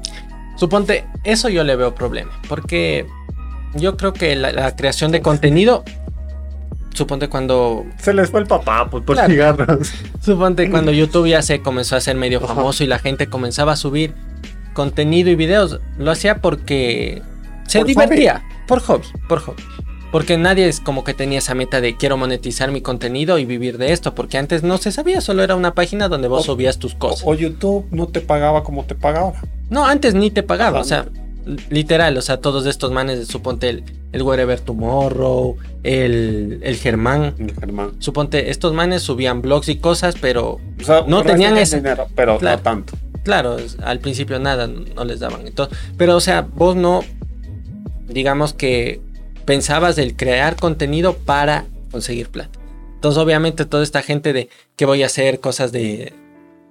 [0.58, 3.06] Suponte, eso yo le veo problema, porque
[3.76, 5.84] yo creo que la, la creación de contenido,
[6.94, 9.30] suponte cuando Se les fue el papá pues, por Claro.
[9.32, 9.92] cigarros.
[10.22, 12.54] Suponte cuando YouTube ya se comenzó a hacer medio Ajá.
[12.54, 14.14] famoso y la gente comenzaba a subir
[14.74, 17.22] contenido y videos, lo hacía porque
[17.68, 19.64] se Por divertía, por hobby, por hobby.
[20.12, 23.78] Porque nadie es como que tenía esa meta de quiero monetizar mi contenido y vivir
[23.78, 26.78] de esto, porque antes no se sabía, solo era una página donde vos O- subías
[26.80, 27.24] tus cosas.
[27.26, 29.34] o YouTube no te pagaba como te pagaba.
[29.70, 31.06] No, antes ni te pagaba, o sea,
[31.70, 37.92] literal, o sea, todos estos manes, suponte el, el Wherever Tomorrow, el, el Germán, Germán.
[38.00, 42.38] suponte, estos manes subían blogs y cosas, pero O sea, No tenían ese- dinero, pero
[42.38, 42.58] Claro.
[42.58, 42.94] no tanto.
[43.24, 45.48] Claro, al principio nada, no les daban.
[45.48, 47.02] Entonces, pero o sea, vos no,
[48.08, 49.00] digamos que
[49.52, 52.58] pensabas el crear contenido para conseguir plata.
[52.96, 56.14] Entonces, obviamente, toda esta gente de que voy a hacer cosas de,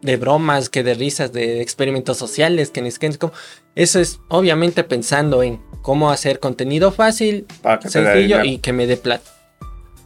[0.00, 3.34] de bromas, que de risas, de experimentos sociales, que es como.
[3.74, 7.44] Eso es obviamente pensando en cómo hacer contenido fácil,
[7.86, 9.30] sencillo y que me dé plata.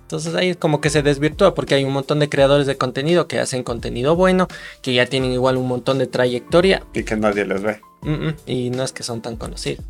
[0.02, 3.28] Entonces ahí es como que se desvirtúa porque hay un montón de creadores de contenido
[3.28, 4.48] que hacen contenido bueno,
[4.82, 7.80] que ya tienen igual un montón de trayectoria Y que nadie les ve.
[8.02, 9.84] mm, mm, y no es que son tan conocidos.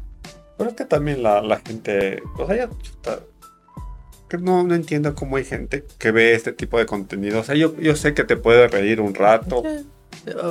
[0.57, 2.69] Pero es que también la, la gente, o sea, ya,
[4.29, 7.41] que no, no entiendo cómo hay gente que ve este tipo de contenido.
[7.41, 9.63] O sea, yo, yo sé que te puede reír un rato.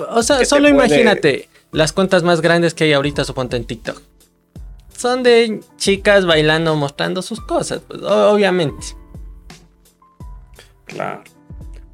[0.09, 4.01] O sea, solo puede- imagínate las cuentas más grandes que hay ahorita, suponte en TikTok.
[4.95, 8.85] Son de chicas bailando, mostrando sus cosas, pues, obviamente.
[10.85, 11.23] Claro.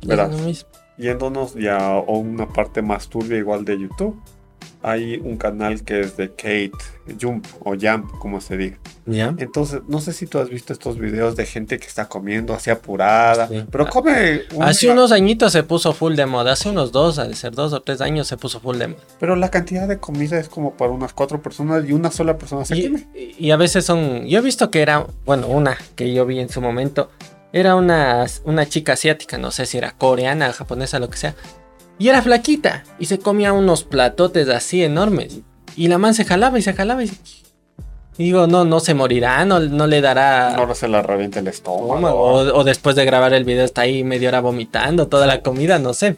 [0.05, 0.65] Verás.
[0.97, 4.21] Yéndonos ya a una parte más turbia igual de YouTube.
[4.81, 6.71] Hay un canal que es de Kate
[7.19, 8.77] Jump o Jump, como se diga.
[9.37, 12.69] Entonces, no sé si tú has visto estos videos de gente que está comiendo así
[12.69, 13.65] apurada, Sí.
[13.71, 14.43] pero come...
[14.53, 17.73] una- Hace unos añitos se puso full de moda, hace unos dos, de ser dos
[17.73, 19.01] o tres años se puso full de moda.
[19.19, 22.63] Pero la cantidad de comida es como para unas cuatro personas y una sola persona
[22.63, 23.07] se come.
[23.15, 24.25] Y, y a veces son.
[24.27, 25.05] Yo he visto que era.
[25.25, 27.09] Bueno, una que yo vi en su momento.
[27.51, 31.33] Era una, una chica asiática, no sé si era coreana, japonesa, lo que sea.
[31.99, 32.83] Y era flaquita.
[32.97, 35.41] Y se comía unos platotes así enormes.
[35.75, 37.11] Y la man se jalaba y se jalaba y
[38.17, 40.53] Digo, no, no se morirá, no, no le dará.
[40.57, 42.19] No se le reviente el estómago.
[42.19, 45.79] O, o, después de grabar el video está ahí media hora vomitando toda la comida,
[45.79, 46.17] no sé.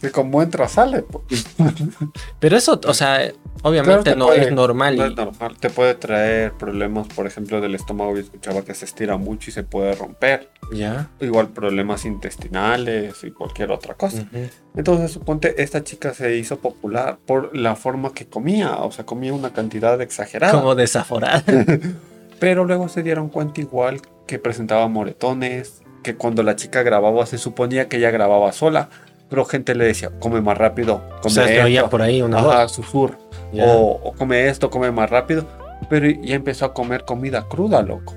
[0.00, 1.02] Que como entra, sale.
[1.02, 1.46] Pues.
[2.38, 3.32] Pero eso, o sea,
[3.62, 4.96] obviamente no es normal.
[4.96, 5.56] No es normal.
[5.58, 8.14] Te puede traer problemas, por ejemplo, del estómago.
[8.14, 10.50] Yo escuchaba que se estira mucho y se puede romper.
[10.72, 11.10] Ya.
[11.20, 14.26] Igual problemas intestinales y cualquier otra cosa.
[14.74, 18.76] Entonces, suponte, esta chica se hizo popular por la forma que comía.
[18.76, 20.52] O sea, comía una cantidad exagerada.
[20.52, 21.42] Como desaforada.
[22.38, 27.38] Pero luego se dieron cuenta igual que presentaba moretones, que cuando la chica grababa se
[27.38, 28.90] suponía que ella grababa sola
[29.28, 33.18] pero gente le decía, come más rápido, come o sea, por ahí una Ajá, susur.
[33.58, 35.46] O, come esto, come más rápido.
[35.88, 38.14] Pero ya empezó a comer comida cruda, loco.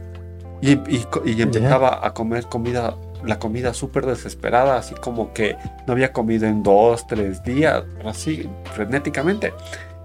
[0.62, 5.56] Y, y, empezaba a comer comida, la comida súper desesperada, así como que
[5.88, 9.54] no había comido en dos, tres días, así, frenéticamente.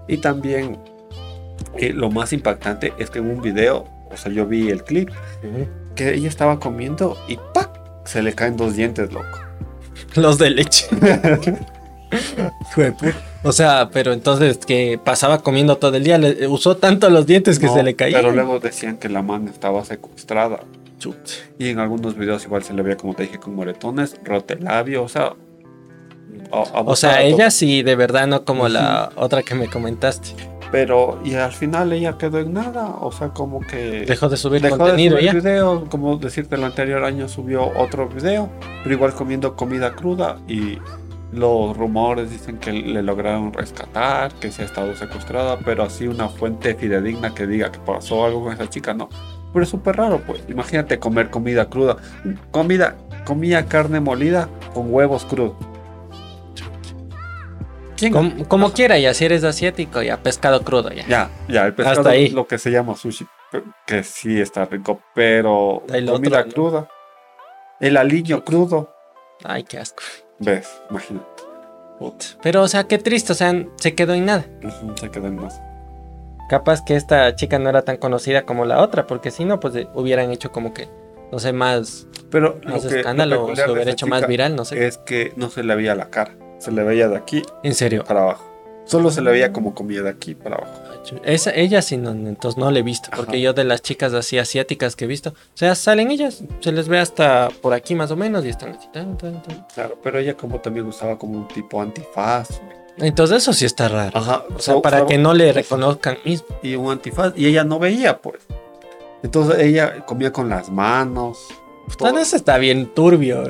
[0.07, 0.79] Y también
[1.77, 5.09] eh, lo más impactante es que en un video, o sea, yo vi el clip,
[5.95, 7.69] que ella estaba comiendo y ¡pac!
[8.05, 9.44] Se le caen dos dientes, loco.
[10.21, 10.87] Los de leche.
[13.43, 17.59] o sea, pero entonces que pasaba comiendo todo el día, le, usó tanto los dientes
[17.59, 18.21] que se le caían.
[18.21, 20.61] Pero luego decían que la mano estaba secuestrada.
[21.59, 25.09] Y en algunos videos igual se le veía, como te dije, con moretones, rotelabio, o
[25.09, 25.33] sea...
[26.51, 30.29] o sea, ella sí, de verdad, no como la otra que me comentaste.
[30.75, 34.03] Pero, y al final ella quedó en nada, o sea, como que...
[34.05, 38.49] Dejó de subir contenido de Video, como decirte, el anterior año subió otro video,
[38.83, 40.79] pero igual comiendo comida cruda y
[41.31, 46.27] los rumores dicen que le lograron rescatar, que se ha estado secuestrada, pero así una
[46.27, 49.07] fuente fidedigna que diga que pasó algo con esa chica, no.
[49.53, 50.43] Pero es súper raro, pues.
[50.49, 51.95] Imagínate comer comida cruda.
[52.51, 55.53] Comida, comía carne molida con huevos crudos.
[58.47, 61.05] Como, quiera, ya si eres asiático, ya pescado crudo, ya.
[61.07, 62.25] Ya, ya, el pescado Hasta ahí.
[62.25, 63.25] es lo que se llama sushi,
[63.85, 66.89] que sí está rico, pero comida cruda.
[67.79, 68.93] El aliño crudo.
[69.43, 70.03] Ay, qué asco.
[70.39, 70.81] ¿Ves?
[70.89, 71.25] Imagínate.
[72.43, 74.45] Pero, o sea, qué triste, o sea, se quedó en nada.
[74.99, 75.61] se quedó en nada.
[76.49, 79.87] Capaz que esta chica no era tan conocida como la otra, porque si no, pues
[79.93, 80.89] hubieran hecho como que,
[81.31, 84.85] no sé, más, Pero más escándalo, o se hubiera hecho más viral, no sé.
[84.85, 87.43] Es que no se le veía la cara se le veía de aquí.
[87.63, 88.03] ¿En serio?
[88.03, 88.51] Para abajo.
[88.85, 90.73] Solo se le veía como comida de aquí para abajo.
[91.23, 94.39] Esa, ella sí, no, entonces no la he visto, porque yo de las chicas así
[94.39, 98.09] asiáticas que he visto, o sea, salen ellas, se les ve hasta por aquí más
[98.09, 98.87] o menos y están así.
[99.73, 102.59] Claro, pero ella como también usaba como un tipo antifaz.
[102.97, 104.17] Entonces eso sí está raro.
[104.17, 104.45] Ajá.
[104.55, 106.47] O sea, para que no le reconozcan mismo.
[106.63, 108.41] Y un antifaz, y ella no veía, pues.
[109.21, 111.37] Entonces ella comía con las manos.
[111.89, 113.43] Entonces está bien turbio.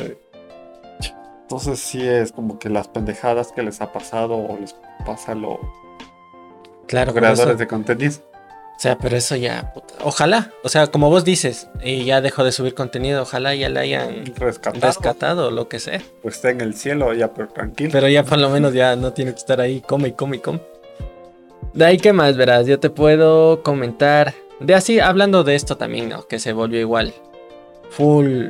[1.45, 5.59] Entonces sí es como que las pendejadas que les ha pasado o les pasa lo
[6.87, 8.15] claro, creadores de contenido.
[8.75, 9.71] O sea, pero eso ya,
[10.03, 13.81] ojalá, o sea, como vos dices, y ya dejó de subir contenido, ojalá ya la
[13.81, 16.01] hayan rescatado, rescatado lo que sea.
[16.23, 17.91] Pues está en el cielo ya, pero tranquilo.
[17.91, 20.39] Pero ya por lo menos ya no tiene que estar ahí, come y come y
[20.39, 20.59] come.
[21.73, 22.65] De ahí, ¿qué más verás?
[22.65, 26.27] Yo te puedo comentar, de así, hablando de esto también, ¿no?
[26.27, 27.13] Que se volvió igual,
[27.91, 28.47] full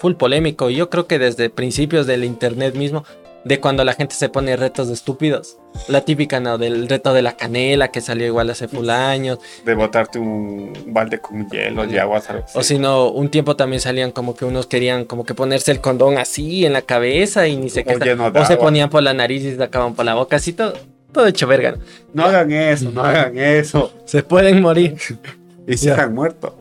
[0.00, 0.70] full polémico.
[0.70, 3.04] Y yo creo que desde principios del internet mismo,
[3.44, 5.58] de cuando la gente se pone retos de estúpidos.
[5.88, 6.58] La típica, ¿no?
[6.58, 9.38] Del reto de la canela que salió igual hace full años.
[9.64, 12.22] De botarte un balde con hielo y agua.
[12.54, 15.80] O si no, un tiempo también salían como que unos querían como que ponerse el
[15.80, 17.94] condón así en la cabeza y ni se qué.
[17.94, 20.74] O, se ponían por la nariz y se sacaban por la boca, así todo,
[21.12, 21.76] todo hecho verga.
[22.12, 23.92] No, hagan eso, no hagan eso.
[24.06, 24.96] Se pueden morir.
[25.66, 26.56] y se han muerto.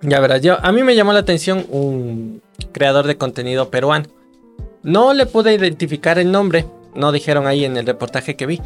[0.00, 2.42] Ya verás, yo, a mí me llamó la atención un
[2.74, 4.06] creador de contenido peruano.
[4.82, 8.60] No le pude identificar el nombre, no dijeron ahí en el reportaje que vi,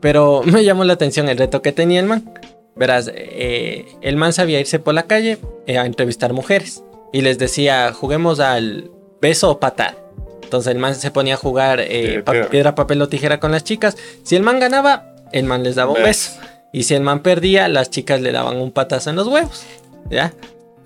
[0.00, 2.32] pero me llamó la atención el reto que tenía el man.
[2.74, 7.38] Verás, eh, el man sabía irse por la calle eh, a entrevistar mujeres y les
[7.38, 8.90] decía, juguemos al
[9.20, 9.96] beso o patada.
[10.42, 13.96] Entonces el man se ponía a jugar eh, piedra, papel o tijera con las chicas.
[14.22, 16.38] Si el man ganaba, el man les daba un beso.
[16.72, 19.64] Y si el man perdía, las chicas le daban un patazo en los huevos.
[20.08, 20.32] ¿Ya?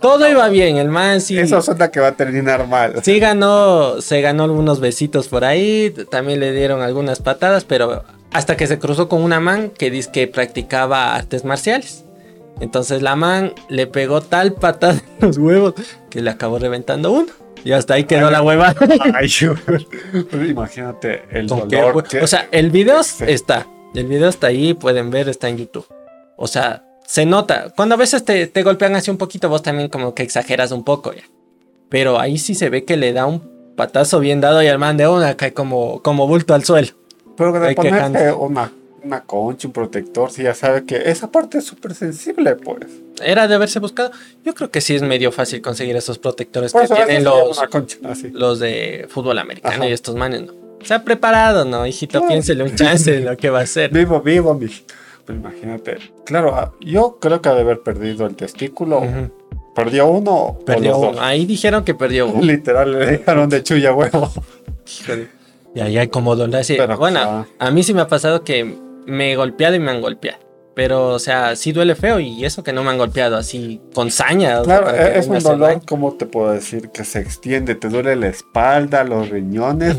[0.03, 1.39] Todo iba bien, el man sí.
[1.39, 3.03] Eso suena que va a terminar mal.
[3.03, 8.57] Sí ganó, se ganó algunos besitos por ahí, también le dieron algunas patadas, pero hasta
[8.57, 12.05] que se cruzó con una man que dice que practicaba artes marciales.
[12.61, 15.75] Entonces la man le pegó tal patada en los huevos
[16.11, 17.33] que le acabó reventando uno.
[17.65, 18.75] Y hasta ahí quedó la hueva.
[19.15, 19.29] Ay,
[20.49, 22.05] imagínate el dolor.
[22.21, 23.67] O sea, el video está.
[23.95, 25.87] El video está ahí, pueden ver, está en YouTube.
[26.37, 27.73] O sea, se nota.
[27.77, 31.13] Cuando a veces te, golpean así un poquito, vos también como que exageras un poco
[31.13, 31.23] ya.
[31.89, 33.43] Pero ahí sí se ve que le da un
[33.77, 36.89] patazo bien dado y el man de una cae como, como bulto al suelo.
[37.37, 41.65] Pero de ponerte una, una concha, un protector, si ya sabe que esa parte es
[41.65, 42.87] súper sensible, pues.
[43.23, 44.11] Era de haberse buscado.
[44.45, 47.99] Yo creo que sí es medio fácil conseguir esos protectores Por que tienen los, concha,
[48.33, 49.89] los de fútbol americano Ajá.
[49.89, 50.55] y estos manes, ¿no?
[50.83, 51.87] Se ha preparado, ¿no?
[51.87, 52.29] Hijito, Claro.
[52.29, 53.91] piénsele un chance de lo que va a hacer.
[53.93, 54.69] Vivo, vivo, mi.
[55.27, 55.99] Pues imagínate.
[56.25, 59.03] Claro, ah, yo creo que ha de haber perdido el testículo.
[59.75, 61.13] ¿Perdió uno o Perdió los uno.
[61.13, 61.19] dos?
[61.21, 62.43] Ahí dijeron que perdió uno.
[62.43, 64.31] Literal, le dejaron de chulla huevo.
[65.75, 66.57] Y ahí hay como dolor.
[66.61, 66.75] así.
[66.77, 67.47] Pero, bueno, ah.
[67.59, 70.39] a mí sí me ha pasado que me he golpeado y me han golpeado.
[70.75, 74.11] Pero, o sea, sí duele feo y eso que no me han golpeado así con
[74.11, 74.61] saña.
[74.61, 76.89] o sea, Claro, e- es un dolor, como te puedo decir?
[76.91, 79.97] Que se extiende, te duele la espalda, los riñones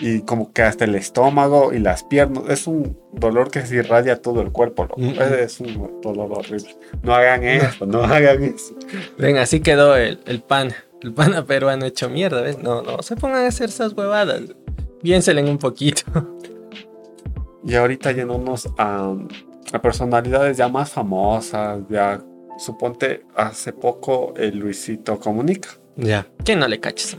[0.00, 2.44] y como que hasta el estómago y las piernas.
[2.48, 5.00] Es un dolor que se irradia todo el cuerpo, loco.
[5.00, 5.20] Ujú.
[5.20, 6.76] Es un dolor horrible.
[7.02, 8.74] No hagan eso, no hagan eso.
[9.18, 10.72] Ven, así quedó el, el pan.
[11.00, 12.58] El pana peruano hecho mierda, ¿ves?
[12.58, 14.42] No, no se pongan a hacer esas huevadas.
[15.00, 16.02] Piénselen un poquito.
[17.64, 19.14] Y ahorita yéndonos a,
[19.72, 22.20] a personalidades ya más famosas, ya
[22.58, 25.68] suponte hace poco el Luisito Comunica.
[25.94, 26.26] Ya.
[26.44, 27.16] Que no le caches.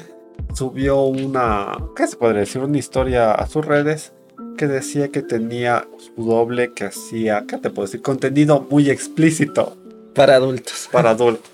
[0.54, 2.62] Subió una, ¿qué se podría decir?
[2.62, 4.14] Una historia a sus redes
[4.58, 8.02] que decía que tenía su doble que hacía, ¿qué te puedo decir?
[8.02, 9.78] Contenido muy explícito
[10.14, 10.90] Para adultos.
[10.92, 11.50] para adultos.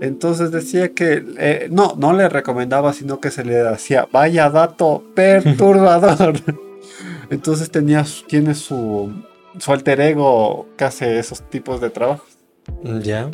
[0.00, 5.04] Entonces decía que eh, no, no le recomendaba, sino que se le hacía, vaya dato
[5.14, 6.34] perturbador.
[7.30, 9.10] Entonces tenía, tiene su,
[9.58, 12.36] su alter ego que hace esos tipos de trabajos.
[13.02, 13.30] Ya.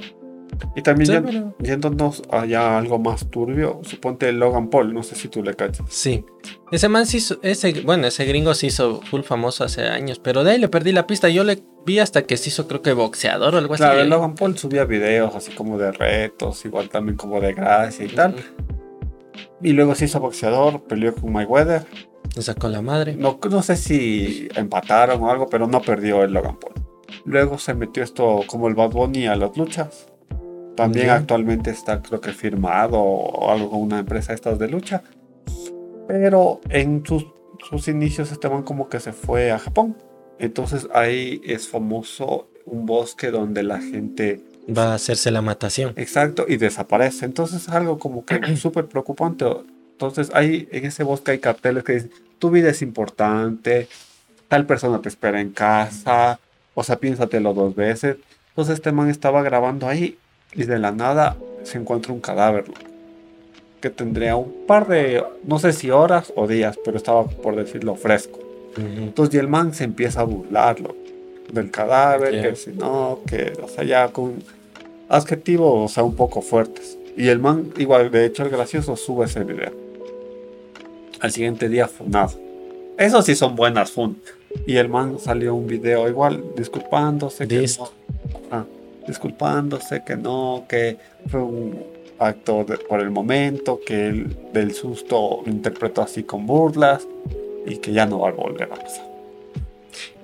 [0.76, 5.14] Y también Sí, pero- yéndonos allá a algo más turbio, suponte Logan Paul, no sé
[5.16, 5.86] si tú le cachas.
[5.90, 6.24] Sí.
[6.70, 10.44] Ese man sí hizo, ese, bueno, ese gringo se hizo full famoso hace años, pero
[10.44, 11.28] de ahí le perdí la pista.
[11.28, 14.02] Yo le vi hasta que se hizo, creo que boxeador o algo Claro, así.
[14.02, 18.08] el Logan Paul subía videos así como de retos, igual también como de gracia y
[18.08, 18.36] tal.
[19.62, 21.84] Y luego se hizo boxeador, peleó con Mayweather.
[22.34, 23.14] Le sacó la madre.
[23.16, 26.74] No, no sé si empataron o algo, pero no perdió el Logan Paul.
[27.24, 30.06] Luego se metió esto como el Bad Bunny a las luchas.
[30.76, 35.02] También actualmente está creo que firmado o algo con una empresa estas de lucha.
[36.08, 37.26] Pero en sus,
[37.68, 39.96] sus inicios este man como que se fue a Japón.
[40.38, 45.92] Entonces ahí es famoso un bosque donde la gente Va a hacerse la matación.
[45.96, 47.24] Exacto, y desaparece.
[47.24, 49.44] Entonces es algo como que súper preocupante.
[49.92, 53.88] Entonces ahí en ese bosque hay carteles que dicen, tu vida es importante,
[54.48, 56.38] tal persona te espera en casa,
[56.74, 58.16] o sea, piénsatelo dos veces.
[58.48, 60.18] Entonces este man estaba grabando ahí
[60.54, 62.64] y de la nada se encuentra un cadáver
[63.80, 67.94] que tendría un par de, no sé si horas o días, pero estaba por decirlo
[67.96, 68.38] fresco.
[68.76, 70.94] Entonces y el man se empieza a burlarlo
[71.52, 74.42] del cadáver, que si no, que, o sea, ya con
[75.08, 76.96] adjetivos, o sea, un poco fuertes.
[77.16, 79.72] Y el man, igual, de hecho, el gracioso sube ese video.
[81.20, 82.32] Al siguiente día, funado.
[82.96, 84.16] Eso sí son buenas fun.
[84.66, 87.46] Y el man salió un video igual, disculpándose.
[87.46, 87.90] Que Dis- no,
[88.50, 88.66] Ajá,
[89.06, 90.96] disculpándose que no, que
[91.28, 91.82] fue un
[92.18, 97.06] acto de- por el momento, que él del susto lo interpretó así con burlas
[97.66, 99.10] y que ya no va a volver a pasar.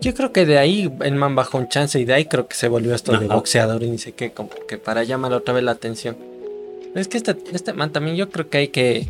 [0.00, 2.54] Yo creo que de ahí el man bajó un chance y de ahí creo que
[2.54, 5.64] se volvió esto de boxeador y ni sé qué, como que para llamar otra vez
[5.64, 6.16] la atención.
[6.94, 9.08] Es que este, este man también yo creo que hay que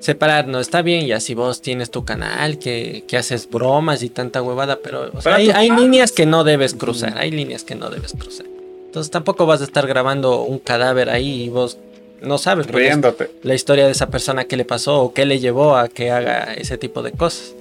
[0.00, 0.60] separarnos.
[0.62, 4.80] Está bien, ya si vos tienes tu canal, que, que haces bromas y tanta huevada,
[4.82, 7.74] pero o sea, Pero hay, tú- hay líneas que no debes cruzar, hay líneas que
[7.74, 8.46] no debes cruzar.
[8.90, 11.78] Entonces tampoco vas a estar grabando un cadáver ahí y vos
[12.22, 13.30] no sabes Riéndote.
[13.44, 16.54] la historia de esa persona que le pasó o qué le llevó a que haga
[16.54, 17.54] ese tipo de cosas.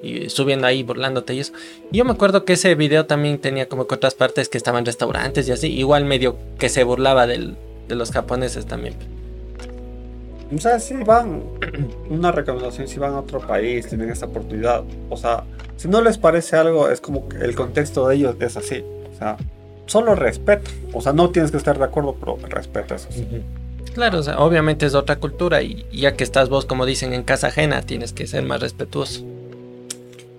[0.00, 1.52] Y subiendo ahí, burlándote y eso.
[1.90, 4.86] Y yo me acuerdo que ese video también tenía como que otras partes que estaban
[4.86, 5.72] restaurantes y así.
[5.72, 7.56] Igual medio que se burlaba del-
[7.88, 8.94] de los japoneses también.
[10.54, 11.42] O sea, si van,
[12.08, 15.42] una recomendación, si van a otro país, tienen esa oportunidad, o sea,
[15.76, 19.18] si no les parece algo, es como que el contexto de ellos es así, o
[19.18, 19.36] sea,
[19.86, 23.08] solo respeto, o sea, no tienes que estar de acuerdo, pero respeta eso.
[23.10, 23.26] sí.
[23.94, 27.22] Claro, o sea, obviamente es otra cultura y ya que estás vos, como dicen, en
[27.22, 29.24] casa ajena, tienes que ser más respetuoso.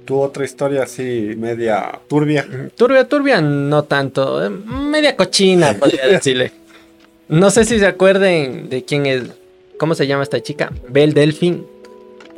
[0.06, 2.46] Tu otra historia así, media turbia.
[2.76, 4.46] Turbia, turbia, no tanto.
[4.46, 6.52] eh, Media cochina, podría decirle.
[7.30, 9.24] No sé si se acuerden de quién es.
[9.80, 10.72] ¿Cómo se llama esta chica?
[10.90, 11.66] Belle Delfín.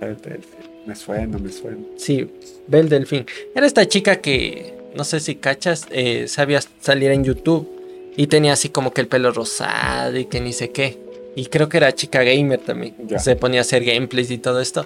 [0.01, 0.39] Eh, eh,
[0.87, 1.77] Me suena, me suena.
[1.97, 2.31] Sí,
[2.67, 3.25] Belle Delfín.
[3.53, 7.69] Era esta chica que, no sé si cachas, eh, sabía salir en YouTube
[8.15, 10.97] y tenía así como que el pelo rosado y que ni sé qué.
[11.35, 12.95] Y creo que era chica gamer también.
[13.07, 13.19] Ya.
[13.19, 14.85] Se ponía a hacer gameplays y todo esto.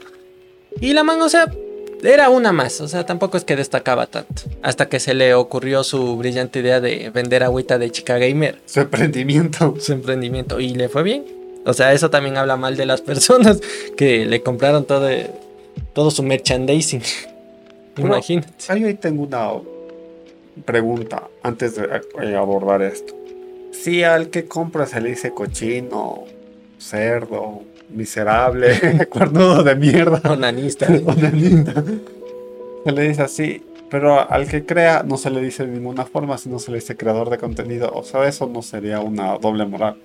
[0.80, 1.52] Y la man, o sea,
[2.04, 2.82] era una más.
[2.82, 4.44] O sea, tampoco es que destacaba tanto.
[4.62, 8.60] Hasta que se le ocurriió su brillante idea de vender agüita de chica gamer.
[8.66, 9.76] Su emprendimiento.
[9.80, 10.60] Su emprendimiento.
[10.60, 11.26] Y le fue bien.
[11.66, 13.62] O sea, eso también habla mal de las personas
[13.98, 15.10] que le compraron todo,
[15.94, 17.02] todo su merchandising.
[17.98, 18.52] Imagínate.
[18.68, 19.52] Ahí tengo una
[20.66, 23.16] pregunta, antes de eh, abordar esto.
[23.72, 26.26] Si al que compra se le dice cochino,
[26.78, 30.22] cerdo, miserable, cuernudo de mierda.
[30.32, 30.88] Onanista.
[31.06, 31.84] Onanista.
[32.84, 36.38] Se le dice así, pero al que crea no se le dice de ninguna forma,
[36.38, 37.92] sino se le dice creador de contenido.
[37.94, 39.98] O sea, eso no sería una doble moral.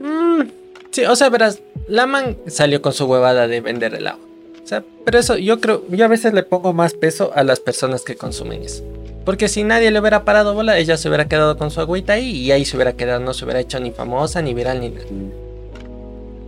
[0.00, 0.42] Mm,
[0.90, 4.24] sí, o sea, verás, Laman salió con su huevada de vender el agua.
[4.62, 7.60] O sea, pero eso yo creo, yo a veces le pongo más peso a las
[7.60, 8.84] personas que consumen eso.
[9.24, 12.30] Porque si nadie le hubiera parado bola, ella se hubiera quedado con su agüita ahí
[12.30, 15.06] y ahí se hubiera quedado, no se hubiera hecho ni famosa, ni viral, ni nada.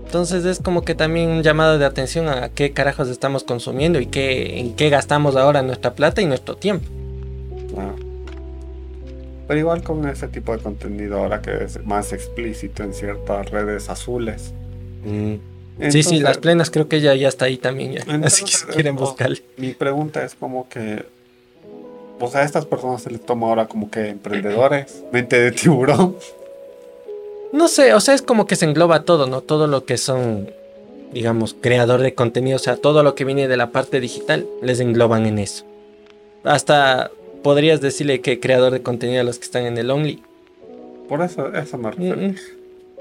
[0.06, 4.06] Entonces es como que también un llamado de atención a qué carajos estamos consumiendo y
[4.06, 6.86] qué, en qué gastamos ahora nuestra plata y nuestro tiempo.
[9.46, 13.90] Pero igual con ese tipo de contenido ahora que es más explícito en ciertas redes
[13.90, 14.52] azules.
[15.04, 15.90] Mm.
[15.90, 17.94] sí, sí, las plenas creo que ella ya está ahí también.
[17.94, 18.04] Ya.
[18.24, 19.42] Así que si quieren buscarle.
[19.56, 21.04] Mi pregunta es como que
[22.20, 26.16] o sea, a estas personas se les toma ahora como que emprendedores, mente de tiburón.
[27.52, 29.40] No sé, o sea, es como que se engloba todo, ¿no?
[29.40, 30.50] Todo lo que son,
[31.12, 34.80] digamos, creador de contenido, o sea, todo lo que viene de la parte digital, les
[34.80, 35.64] engloban en eso.
[36.42, 37.10] Hasta
[37.42, 40.22] podrías decirle que creador de contenido a los que están en el Only.
[41.08, 42.34] Por eso, eso me refiero.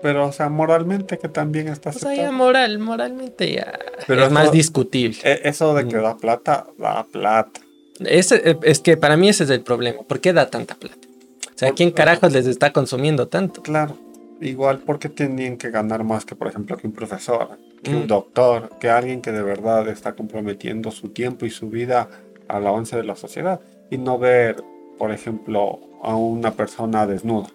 [0.04, 4.32] Pero, o sea, moralmente que también está O sea, ya moral, moralmente ya Pero es
[4.32, 5.18] más discutible.
[5.24, 7.62] E, eso de que da plata, da plata.
[8.00, 10.04] Eh, es que para mí ese es el problema.
[10.04, 11.08] ¿Por qué da tanta plata?
[11.54, 13.62] O sea, ¿quién carajos les está consumiendo tanto?
[13.62, 13.98] Claro.
[14.42, 18.08] Igual porque tienen que ganar más que, por ejemplo, que un profesor, que un mm.
[18.08, 22.10] doctor, que alguien que de verdad está comprometiendo su tiempo y su vida
[22.48, 23.62] al avance de la sociedad.
[23.90, 24.62] Y no ver,
[24.98, 27.48] por ejemplo, a una persona desnuda.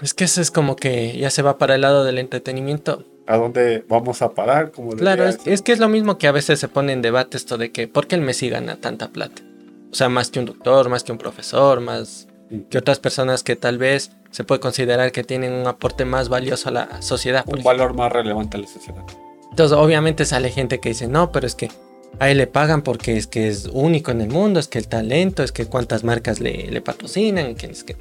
[0.00, 3.36] Es que eso es como que ya se va para el lado del entretenimiento a
[3.36, 4.70] dónde vamos a parar.
[4.70, 7.58] Como claro, es, que es lo mismo que a veces se pone en debate esto
[7.58, 9.42] de que, ¿por qué el Messi gana tanta plata?
[9.90, 12.28] O sea, más que un doctor, más que un profesor, más
[12.70, 16.68] que otras personas que tal vez se puede considerar que tienen un aporte más valioso
[16.68, 17.44] a la sociedad.
[17.46, 19.02] Un valor más relevante a la sociedad.
[19.50, 21.70] Entonces, obviamente sale gente que dice, no, pero es que
[22.18, 24.86] a él le pagan porque es que es único en el mundo, es que el
[24.86, 27.96] talento, es que cuántas marcas le, le patrocinan, que es que...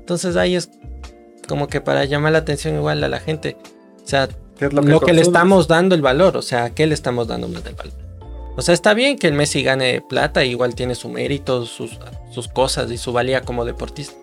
[0.00, 0.70] Entonces ahí es
[1.48, 3.56] como que para llamar la atención igual a la gente.
[4.04, 4.28] O sea,
[4.60, 7.62] lo que, le estamos dando el valor, o sea, ¿a qué le estamos dando más
[7.64, 7.94] del valor?
[8.56, 11.98] O sea, está bien que el Messi gane plata, igual tiene su mérito, sus,
[12.32, 14.16] sus cosas y su valía como deportista.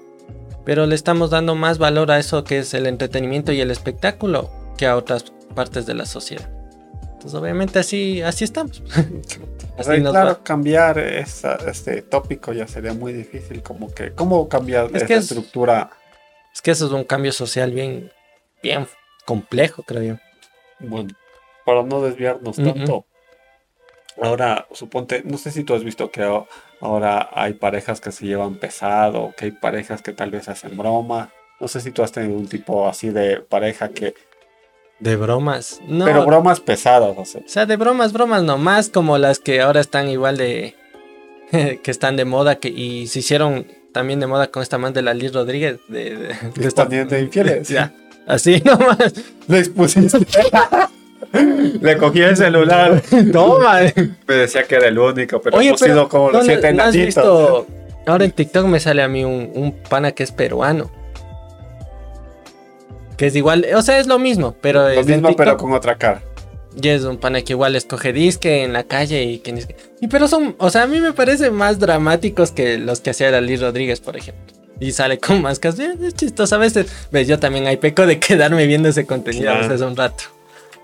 [0.65, 4.49] Pero le estamos dando más valor a eso que es el entretenimiento y el espectáculo
[4.77, 6.49] que a otras partes de la sociedad.
[7.13, 8.83] Entonces, obviamente así, así estamos.
[9.77, 15.91] así claro, cambiar este tópico ya sería muy difícil, como que, ¿cómo cambiar esta estructura?
[16.53, 18.11] Es que eso es un cambio social bien,
[18.61, 18.85] bien
[19.25, 20.24] complejo, creo yo.
[20.79, 21.09] Bueno,
[21.65, 23.05] para no desviarnos tanto.
[24.21, 26.23] Ahora, suponte, no sé si tú has visto que
[26.79, 31.31] ahora hay parejas que se llevan pesado, que hay parejas que tal vez hacen broma.
[31.59, 34.13] No sé si tú has tenido un tipo así de pareja que...
[34.99, 36.05] De bromas, no.
[36.05, 37.41] Pero bromas pesadas, o sea.
[37.41, 40.75] O sea, de bromas, bromas nomás como las que ahora están igual de...
[41.51, 45.01] que están de moda que, y se hicieron también de moda con esta man de
[45.01, 45.79] la Liz Rodríguez.
[45.89, 47.69] De, de, de, de, de infieles.
[47.69, 47.93] Ya.
[48.27, 49.13] Así nomás.
[49.47, 50.25] Le expusiste.
[51.81, 53.01] Le cogí el celular.
[53.31, 53.81] Toma.
[54.27, 57.67] Me decía que era el único, pero Oye, sido como los siete ¿no has visto?
[58.05, 60.91] Ahora en TikTok me sale a mí un, un, pana que es peruano.
[63.17, 66.21] Que es igual, o sea, es lo mismo, pero Lo mismo, pero con otra cara.
[66.79, 69.65] Y es un pana que igual escoge disque en la calle y que...
[70.01, 73.39] Y pero son, o sea, a mí me parecen más dramáticos que los que hacía
[73.41, 75.79] Liz Rodríguez, por ejemplo y sale con máscaras.
[75.79, 76.87] Es chistoso a veces.
[77.11, 80.25] Ves, yo también hay peco de quedarme viendo ese contenido a veces un rato.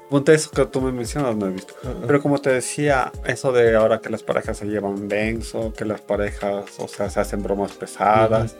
[0.09, 1.73] Punto eso que tú me mencionas, no he visto.
[2.05, 6.01] Pero como te decía, eso de ahora que las parejas se llevan denso, que las
[6.01, 8.57] parejas, o sea, se hacen bromas pesadas.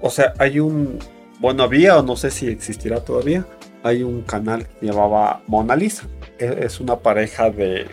[0.00, 0.98] O sea, hay un,
[1.38, 3.44] bueno, había o no sé si existirá todavía,
[3.82, 6.06] hay un canal que llamaba Mona Lisa.
[6.38, 7.86] E, es una pareja de,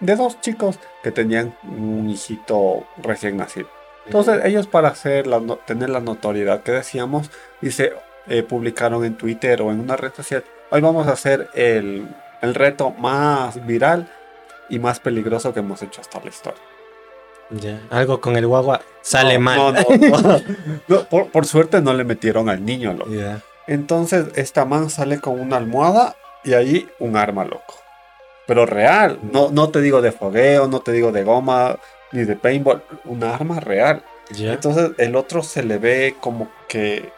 [0.00, 3.68] de dos chicos que tenían un hijito recién nacido.
[4.06, 7.30] Entonces ellos para hacer la, tener la notoriedad que decíamos,
[7.60, 7.92] dice,
[8.28, 12.08] eh, publicaron en Twitter o en una red social, hoy vamos a hacer el,
[12.40, 14.08] reto más viral
[14.68, 16.60] y más peligroso que hemos hecho hasta la historia.
[17.50, 19.74] Ya, algo con el guagua sale mal.
[20.88, 23.10] No, por, suerte no le metieron al niño, loco.
[23.66, 27.74] Entonces esta man sale con una almohada y ahí un arma, loco.
[28.46, 31.78] Pero real, no, no te digo de fogueo, no te digo de goma,
[32.12, 34.02] ni de paintball, una arma real.
[34.38, 37.10] Entonces el otro se le ve como que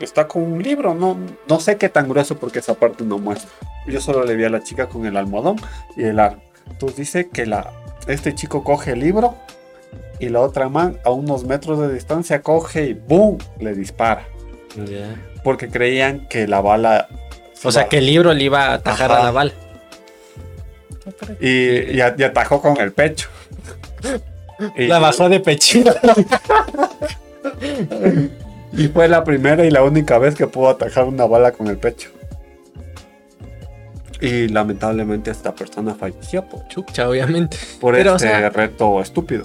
[0.00, 3.50] está con un libro, no, no sé qué tan grueso porque esa parte no muestra.
[3.86, 5.56] Yo solo le vi a la chica con el almohadón
[5.96, 6.42] y el arma.
[6.70, 7.72] Entonces dice que la,
[8.06, 9.34] este chico coge el libro
[10.18, 13.38] y la otra man a unos metros de distancia coge y ¡boom!
[13.58, 14.26] le dispara.
[15.42, 17.08] Porque creían que la bala...
[17.54, 19.20] se O sea, que el libro le iba a atajar Ajá.
[19.20, 19.52] a la bala.
[21.40, 23.28] Y, y atajó con el pecho.
[24.76, 25.92] Y, La bajó de pechito.
[28.72, 31.78] y fue la primera y la única vez que pudo atajar una bala con el
[31.78, 32.10] pecho.
[34.20, 37.56] Y lamentablemente esta persona falleció por, Chucha, obviamente.
[37.80, 39.44] por Pero, o este sea- reto estúpido.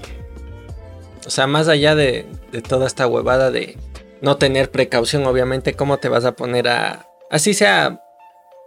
[1.26, 3.78] O sea, más allá de, de toda esta huevada de
[4.22, 7.08] no tener precaución, obviamente, ¿cómo te vas a poner a...
[7.32, 8.02] Así sea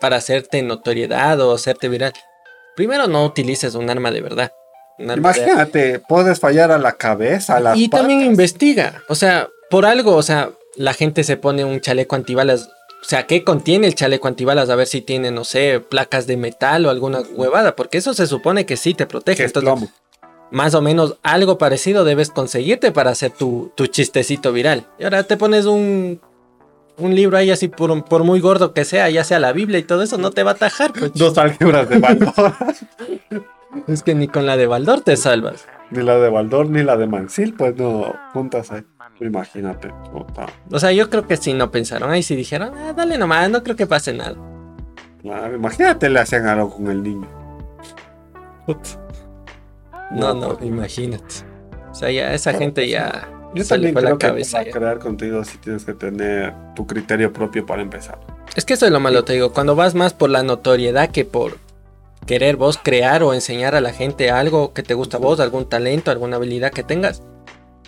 [0.01, 2.13] para hacerte notoriedad o hacerte viral?
[2.75, 4.53] Primero no utilices un arma de verdad.
[4.99, 9.03] Imagínate, puedes fallar a la cabeza, a las y también investiga.
[9.09, 12.69] O sea, por algo, o sea, la gente se pone un chaleco antibalas.
[13.01, 14.71] O sea, ¿qué contiene el chaleco antibalas?
[14.71, 17.77] A ver si tiene, no sé, placas de metal o alguna huevada.
[17.77, 19.45] Porque eso se supone que sí te protege.
[19.45, 19.89] Entonces, plomo.
[20.51, 24.87] más o menos algo parecido debes conseguirte para hacer tu, tu chistecito viral.
[24.99, 26.21] Y ahora te pones un,
[26.97, 29.85] un libro ahí así por, por muy gordo que sea, ya sea la Biblia y
[29.85, 30.93] todo eso, no te va a atajar.
[30.93, 31.13] Pues.
[31.15, 32.33] Dos álgebras de Baldor.
[33.87, 35.67] Es que ni con la de Baldor te salvas.
[35.91, 38.83] ni la de Baldor ni la de Mansil, pues no juntas ahí.
[39.21, 39.91] Imagínate.
[40.13, 40.47] puta.
[40.71, 42.11] O sea, yo creo que sí no pensaron.
[42.11, 44.37] Ahí sí dijeron, ah, dale nomás, no creo que pase nada.
[45.23, 47.27] Claro, imagínate le hacían algo con el niño.
[48.67, 48.79] No,
[50.13, 50.69] No, no, pues.
[50.69, 51.35] imagínate.
[51.91, 55.43] O sea, ya esa gente ya Yo también fue la creo que para crear contenido
[55.45, 58.19] sí tienes que tener tu criterio propio para empezar.
[58.55, 59.53] Es que eso es lo malo, te digo.
[59.53, 61.57] Cuando vas más por la notoriedad que por
[62.29, 65.67] querer vos crear o enseñar a la gente algo que te gusta a vos, algún
[65.67, 67.23] talento, alguna habilidad que tengas,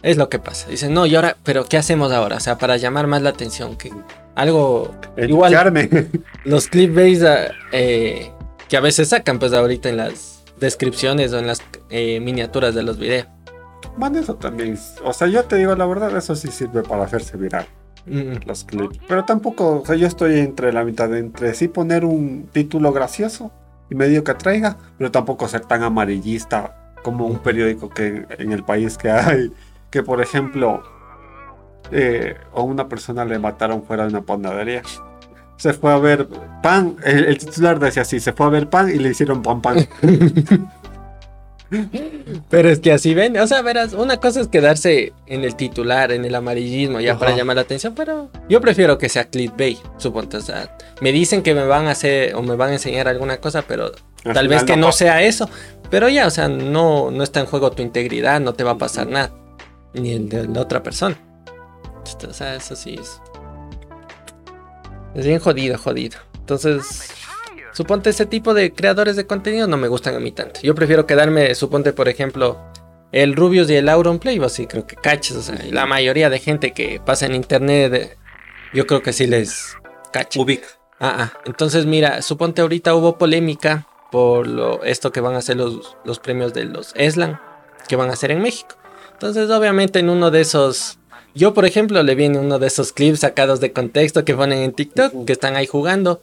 [0.03, 0.71] es lo que pasa.
[0.71, 2.37] Dicen, no, y ahora, pero ¿qué hacemos ahora?
[2.37, 3.93] O sea, para llamar más la atención, que
[4.35, 5.91] algo igual Educarme.
[6.45, 8.31] los clickbaits ah, eh,
[8.67, 12.83] que a veces sacan, pues ahorita en las descripciones o en las eh, miniaturas de
[12.83, 13.27] los videos.
[13.99, 14.79] Man, eso también.
[15.05, 17.67] O sea, yo te digo la verdad, eso sí sirve para hacerse viral.
[18.07, 18.99] Mm, Los clips.
[19.07, 23.53] Pero tampoco, o sea, yo estoy entre la mitad, entre sí poner un título gracioso
[23.91, 28.63] y medio que atraiga, pero tampoco ser tan amarillista como un periódico que en el
[28.65, 29.53] país que hay,
[29.91, 30.83] que por ejemplo,
[31.91, 34.83] eh, a una persona le mataron fuera de una panadería.
[35.57, 36.29] Se fue a ver
[36.63, 39.61] pan, el, el titular decía así, se fue a ver pan y le hicieron pan
[39.61, 39.77] pan.
[42.49, 46.11] Pero es que así ven, o sea, verás, una cosa es quedarse en el titular,
[46.13, 47.21] en el amarillismo, ya Ajá.
[47.21, 51.43] para llamar la atención, pero yo prefiero que sea clickbait, suponte, o sea, me dicen
[51.43, 53.93] que me van a hacer o me van a enseñar alguna cosa, pero
[54.25, 54.99] Al tal vez que no pasa.
[54.99, 55.49] sea eso,
[55.91, 58.79] pero ya, o sea, no, no está en juego tu integridad, no te va a
[58.79, 59.31] pasar nada,
[59.95, 61.17] ni el de la otra persona.
[62.29, 63.21] O sea, eso sí es.
[65.15, 66.19] Es bien jodido, jodido.
[66.39, 67.11] Entonces,
[67.73, 70.61] suponte ese tipo de creadores de contenido no me gustan a mí tanto.
[70.63, 72.59] Yo prefiero quedarme, suponte, por ejemplo,
[73.13, 75.37] el Rubius y el Auronplay, o así creo que caches.
[75.37, 78.19] O sea, la mayoría de gente que pasa en internet,
[78.73, 79.77] yo creo que sí les
[80.13, 80.41] cacha.
[80.41, 80.69] Ubica.
[80.99, 81.41] Ah, ah.
[81.47, 86.19] Entonces, mira, suponte ahorita hubo polémica por lo, esto que van a hacer los, los
[86.19, 87.41] premios de los ESLAN,
[87.89, 88.77] que van a hacer en México.
[89.13, 90.99] Entonces, obviamente, en uno de esos.
[91.35, 94.59] Yo, por ejemplo, le vi en uno de esos clips sacados de contexto que ponen
[94.59, 96.21] en TikTok, que están ahí jugando.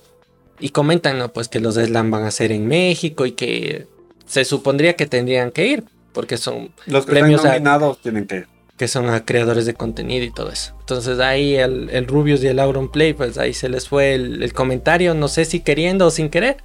[0.59, 1.31] Y comentan, ¿no?
[1.31, 3.87] Pues que los ESLAN van a ser en México y que
[4.25, 5.83] se supondría que tendrían que ir,
[6.13, 8.45] porque son Los que Premios están a- nominados tienen que.
[8.77, 10.73] que son a creadores de contenido y todo eso.
[10.79, 14.41] Entonces ahí el, el Rubius y el Auron Play, pues ahí se les fue el,
[14.43, 16.57] el comentario, no sé si queriendo o sin querer.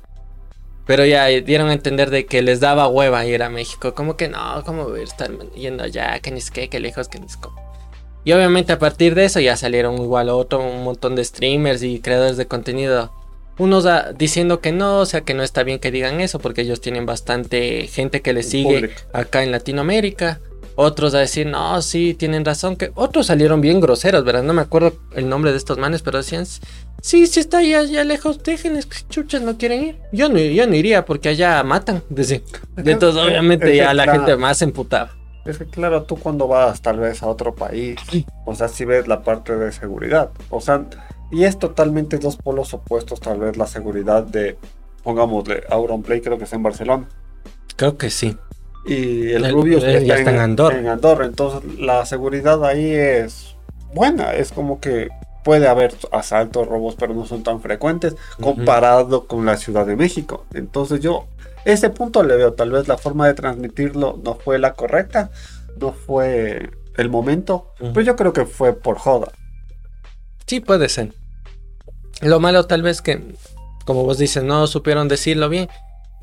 [0.85, 3.95] Pero ya dieron a entender de que les daba hueva ir a México.
[3.95, 6.19] Como que no, ¿cómo voy a estar yendo allá?
[6.19, 7.55] Que ni es que, que lejos, que ni es cómo.
[8.25, 12.01] Y obviamente a partir de eso ya salieron igual otro, un montón de streamers y
[12.01, 13.13] creadores de contenido.
[13.59, 16.63] Unos ah, diciendo que no, o sea que no está bien que digan eso porque
[16.63, 20.41] ellos tienen bastante gente que les sigue acá en Latinoamérica.
[20.75, 22.77] Otros a decir, no, sí, tienen razón.
[22.77, 24.43] que Otros salieron bien groseros, ¿verdad?
[24.43, 26.47] No me acuerdo el nombre de estos manes, pero decían,
[27.03, 29.99] sí, sí está allá, allá lejos, déjenles que chuchas no quieren ir.
[30.13, 32.03] Yo no, yo no iría porque allá matan.
[32.09, 32.41] Decía.
[32.79, 35.15] Entonces, obviamente, Es que ya la claro, gente más se emputaba.
[35.45, 37.97] Es que claro, tú cuando vas tal vez a otro país,
[38.47, 40.85] o sea, si ves la parte de seguridad, o sea,
[41.33, 44.57] y es totalmente dos polos opuestos, tal vez la seguridad de,
[45.03, 47.09] pongámosle, Auronplay creo que es en Barcelona,
[47.75, 48.37] Creo que sí.
[48.87, 50.79] y el, El- Rubius eh, ya está en Andorra.
[50.79, 53.57] En Andorra, entonces la seguridad ahí es
[53.95, 55.09] buena, es como que
[55.43, 60.45] puede haber asaltos, robos, pero no son tan frecuentes comparado con la Ciudad de México.
[60.55, 61.27] Entonces yo
[61.65, 65.31] ese punto le veo, tal vez la forma de transmitirlo no fue la correcta,
[65.81, 69.33] no fue el momento, pero yo creo que fue por joda.
[70.47, 71.13] Sí, puede ser.
[72.23, 73.21] Lo malo tal vez que,
[73.85, 75.69] como vos dices, no supieron decirlo bien.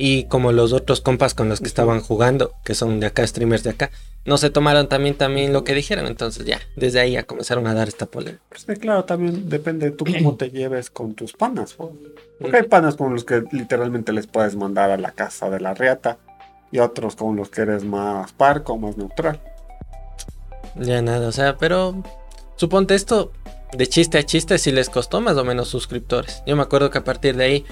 [0.02, 3.64] Y como los otros compas con los que estaban jugando, que son de acá, streamers
[3.64, 3.92] de acá,
[4.24, 6.08] no se tomaron también, también lo que dijeron.
[6.08, 8.42] Entonces ya, desde ahí ya comenzaron a dar esta polémica.
[8.48, 11.74] Pues que claro, también depende de tú cómo te lleves con tus panas.
[11.74, 11.92] po.
[12.40, 15.74] Porque hay panas con los que literalmente les puedes mandar a la casa de la
[15.74, 16.18] reata
[16.72, 19.42] y otros con los que eres más parco, más neutral.
[20.76, 22.02] Ya nada, o sea, pero
[22.56, 23.34] suponte esto
[23.74, 26.44] de chiste a chiste si les costó más o menos suscriptores.
[26.46, 27.66] Yo me acuerdo que a partir de ahí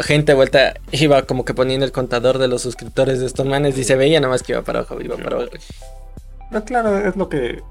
[0.00, 3.84] gente vuelta iba como que poniendo el contador de los suscriptores de estos manes y
[3.84, 5.50] se veía nada más que iba para abajo, iba para abajo.
[6.50, 7.62] Pero claro, es lo que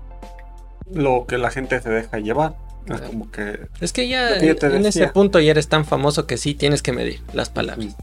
[0.91, 2.55] lo que la gente se deja llevar.
[2.88, 6.38] Es como que Es que ya que en ese punto ya eres tan famoso que
[6.38, 7.95] sí tienes que medir las palabras.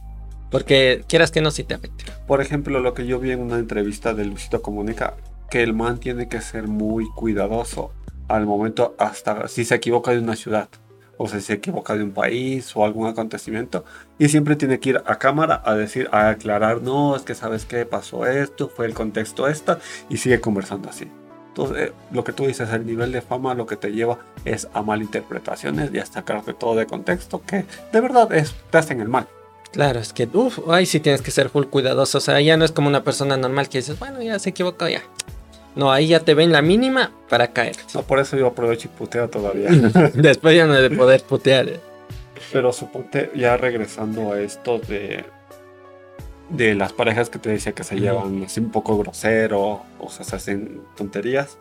[0.50, 2.04] Porque quieras que no, sí te afecte.
[2.26, 5.14] Por ejemplo, lo que yo vi en una entrevista de Luisito Comunica,
[5.50, 7.92] que el man tiene que ser muy cuidadoso
[8.28, 10.68] al momento hasta si se equivoca de una ciudad
[11.16, 13.84] o si se equivoca de un país o algún acontecimiento
[14.18, 17.64] y siempre tiene que ir a cámara a decir, a aclarar, no, es que sabes
[17.64, 21.08] qué pasó esto, fue el contexto esta y sigue conversando así.
[21.48, 24.68] Entonces, eh, lo que tú dices, el nivel de fama lo que te lleva es
[24.72, 29.08] a malinterpretaciones y a sacarte todo de contexto que de verdad es, te hacen el
[29.08, 29.28] mal.
[29.70, 32.18] Claro, es que, uff, ahí sí tienes que ser full cuidadoso.
[32.18, 34.88] O sea, ya no es como una persona normal que dices, bueno, ya se equivocó,
[34.88, 35.02] ya.
[35.74, 37.76] No, ahí ya te ven la mínima para caer.
[37.94, 39.70] No, por eso yo aprovecho y puteo todavía.
[40.14, 41.68] Después ya no he de poder putear.
[41.68, 41.80] eh.
[42.52, 45.24] Pero suponte, ya regresando a esto de,
[46.50, 50.24] de las parejas que te decía que se llevan así un poco grosero, o sea,
[50.26, 51.56] se hacen tonterías.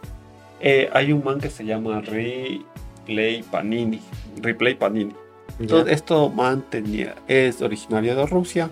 [0.60, 4.02] eh, hay un man que se llama Replay Panini.
[4.42, 5.14] Replay Panini.
[5.60, 8.70] Entonces, esto man tenía, es originario de Rusia.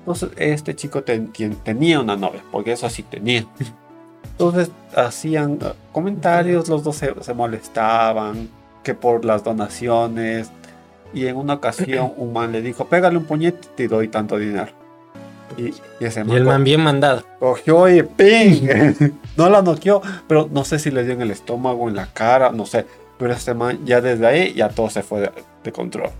[0.00, 3.46] Entonces, este chico ten- tien- tenía una novia, porque eso sí tenía.
[4.38, 8.48] Entonces, hacían eh, comentarios, los dos se, se molestaban,
[8.84, 10.50] que por las donaciones.
[11.12, 14.38] Y en una ocasión, un man le dijo: Pégale un puñete y te doy tanto
[14.38, 14.68] dinero.
[15.56, 15.68] Y,
[15.98, 17.24] y ese Y el man bien mandado.
[17.40, 18.68] cogió y ¡ping!
[19.36, 22.52] no la noqueó, pero no sé si le dio en el estómago, en la cara,
[22.52, 22.86] no sé.
[23.18, 25.30] Pero este man ya desde ahí ya todo se fue de,
[25.64, 26.10] de control.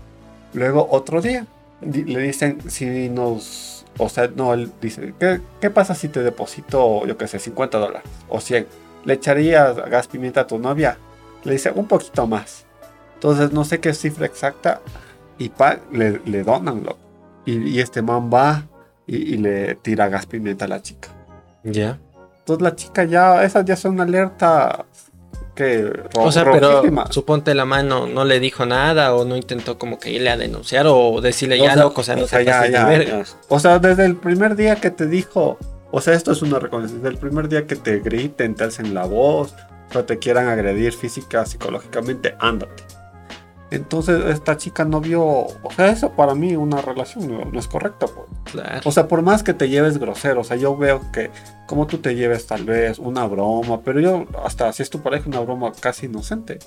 [0.53, 1.45] Luego otro día
[1.79, 3.78] di- le dicen si nos...
[3.99, 7.77] O sea, no, él dice, ¿qué, qué pasa si te deposito, yo qué sé, 50
[7.77, 8.65] dólares o 100?
[9.05, 10.97] ¿Le echarías gas pimienta a tu novia?
[11.43, 12.65] Le dice, un poquito más.
[13.15, 14.81] Entonces no sé qué cifra exacta
[15.37, 16.99] y pa, le, le donan, loco.
[17.45, 18.65] Y, y este man va
[19.05, 21.09] y, y le tira gas pimienta a la chica.
[21.63, 21.99] Ya.
[22.39, 24.85] Entonces la chica ya, esas ya son alerta
[25.59, 29.99] que O sea, pero suponte la mano no le dijo nada o no intentó como
[29.99, 32.65] que irle a denunciar o decirle ya sea, loco, o sea, no o sea, ya,
[32.67, 33.23] ya, verga.
[33.49, 35.57] O sea, desde el primer día que te dijo,
[35.91, 38.93] o sea, esto es una recomendación, desde el primer día que te griten, te alcen
[38.93, 39.53] la voz,
[39.93, 42.83] o te quieran agredir física, psicológicamente, ándate.
[43.71, 47.67] Entonces esta chica no vio, o sea, eso para mí una relación no, no es
[47.67, 48.07] correcta.
[48.07, 48.27] pues.
[48.51, 48.81] Claro.
[48.83, 51.29] O sea, por más que te lleves grosero, o sea, yo veo que
[51.67, 55.25] como tú te lleves tal vez una broma, pero yo hasta si es tu pareja
[55.27, 56.59] una broma casi inocente.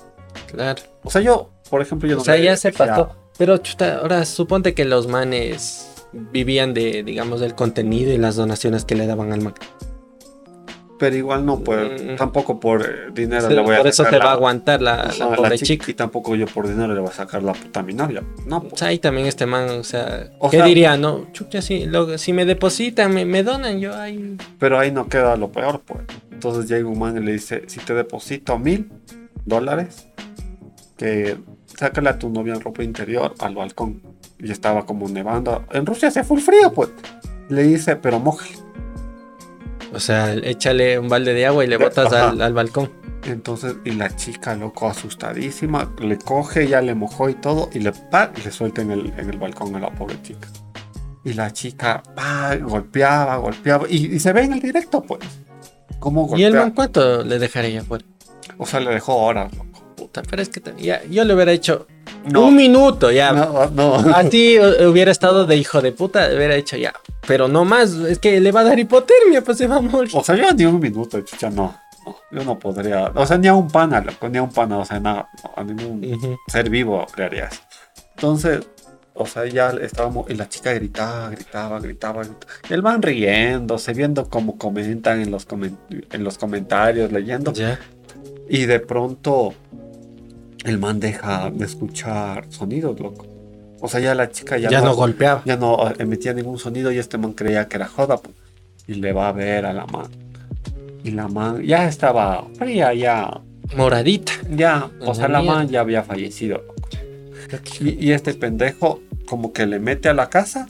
[0.47, 0.81] Claro.
[1.03, 3.09] O sea, yo, por ejemplo, yo O no sea, le ya se pasó.
[3.37, 8.85] Pero chuta, ahora suponte que los manes vivían de, digamos, del contenido y las donaciones
[8.85, 9.53] que le daban al man.
[11.03, 14.23] Pero igual no, pues tampoco por dinero Sí, le voy a por eso se la-
[14.23, 15.91] va a aguantar la, la la pobre chica, chica.
[15.91, 18.23] Y tampoco yo por dinero le voy a sacar la puta mi novia.
[18.45, 18.79] No, O pues.
[18.79, 21.27] sea, ahí también este man, o sea, O ¿qué sea- diría, no?
[21.33, 24.37] Chucha, si, lo- si me depositan, me, me donan, yo ahí.
[24.59, 25.99] Pero ahí no queda lo peor, pues.
[26.31, 28.89] Entonces llega un man y le dice, si te deposito mil
[29.43, 30.07] dólares,
[30.97, 31.35] que
[31.65, 34.01] sácale a tu novia en ropa interior al balcón.
[34.39, 35.65] Y estaba como nevando.
[35.73, 36.89] En Rusia hace full frío, pues.
[37.49, 38.45] Le dice, pero moja.
[39.93, 42.91] O sea, échale un balde de agua y le botas al, al balcón.
[43.25, 47.91] Entonces, y la chica, loco, asustadísima, le coge, ya le mojó y todo, y le,
[47.91, 50.47] pa, y le suelta en el, en el balcón a la pobre chica.
[51.23, 55.21] Y la chica, pa, golpeaba, golpeaba, y, y se ve en el directo, pues.
[55.99, 56.61] ¿Cómo ¿Y el golpea?
[56.61, 58.03] man cuánto le dejaría afuera?
[58.57, 59.81] O sea, le dejó horas, loco.
[59.95, 61.87] Puta, pero es que ya, yo le hubiera hecho
[62.31, 63.31] No, un minuto, ya.
[63.33, 63.95] no, no.
[64.15, 66.93] Así hu- hubiera estado de hijo de puta, hubiera hecho ya.
[67.27, 70.11] Pero no más, es que le va a dar hipotermia, pues se va a morir.
[70.13, 71.75] O sea, yo ni un minuto, chucha, no.
[72.05, 72.15] no.
[72.31, 73.11] Yo no podría.
[73.15, 75.51] O sea, ni a un pana, loco, ni a un pana, o sea, nada, no,
[75.55, 76.37] a ningún Ujú.
[76.47, 77.43] ser vivo le.
[78.15, 78.61] Entonces,
[79.13, 82.51] o sea, ya estábamos, y la chica gritaba, gritaba, gritaba, gritaba.
[82.69, 85.77] Y el man riéndose, viendo cómo comentan en los, comen-
[86.11, 87.53] en los comentarios, leyendo.
[87.53, 87.79] Ya.
[88.49, 89.53] Y de pronto,
[90.63, 93.25] el man deja de escuchar sonidos, loco.
[93.81, 95.41] O sea, ya la chica ya, Ya, no golpeaba.
[95.45, 98.17] ya no eh, emitía ningún sonido y este man creía que era joda.
[98.17, 98.35] pues.
[98.87, 100.07] Y le va a ver a la man.
[101.03, 103.41] Y la man ya estaba fría, ya.
[103.75, 104.33] Moradita.
[104.49, 106.63] Ya, o sea, la man ya había fallecido.
[107.79, 110.67] Y, y este pendejo como que le mete a la casa,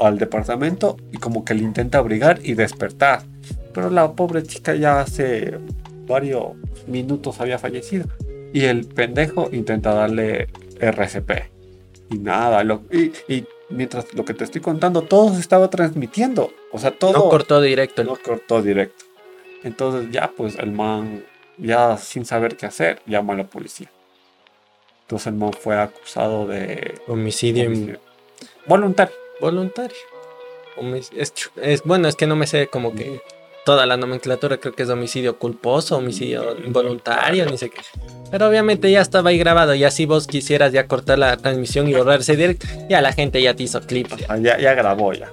[0.00, 3.22] al departamento, y como que le intenta abrigar y despertar.
[3.74, 5.58] pero la pobre chica ya hace
[6.08, 6.52] varios
[6.86, 8.06] minutos había fallecido.
[8.52, 10.48] Y el pendejo intenta darle
[10.80, 11.30] RCP.
[12.10, 16.52] Y nada, lo, y, y mientras lo que te estoy contando, todo se estaba transmitiendo.
[16.72, 17.12] O sea, todo.
[17.12, 18.04] No cortó directo.
[18.04, 19.04] No cortó directo.
[19.64, 21.24] Entonces ya, pues el man,
[21.58, 23.90] ya sin saber qué hacer, llama a la policía.
[25.02, 27.70] Entonces el man fue acusado de Homicidio,
[28.66, 29.14] voluntario.
[29.40, 29.96] voluntario.
[30.76, 33.20] Homic- Es, es- bueno, es que no me sé como que
[33.68, 37.82] toda la nomenclatura, creo que es homicidio culposo, homicidio involuntario, ni sé qué.
[38.30, 41.92] Pero obviamente ya estaba ahí grabado, y así vos quisieras ya cortar la transmisión y
[41.92, 44.08] borrarse directo, ya la gente ya te hizo clip.
[44.16, 44.24] ya.
[44.30, 45.28] Ah, Ya, ya grabó ya.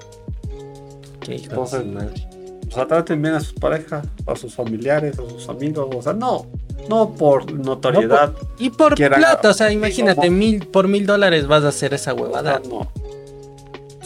[1.22, 2.28] Qué hijo de Entonces, su madre.
[2.70, 5.88] O sea, traten bien a sus parejas, a sus familiares, a sus amigos.
[5.96, 6.46] O sea, no,
[6.90, 8.34] no por notoriedad.
[8.60, 11.94] Y por quieran- plata, o sea, imagínate, como- mil, por mil dólares vas a hacer
[11.94, 12.62] esa o sea, huevada.
[12.70, 12.92] no.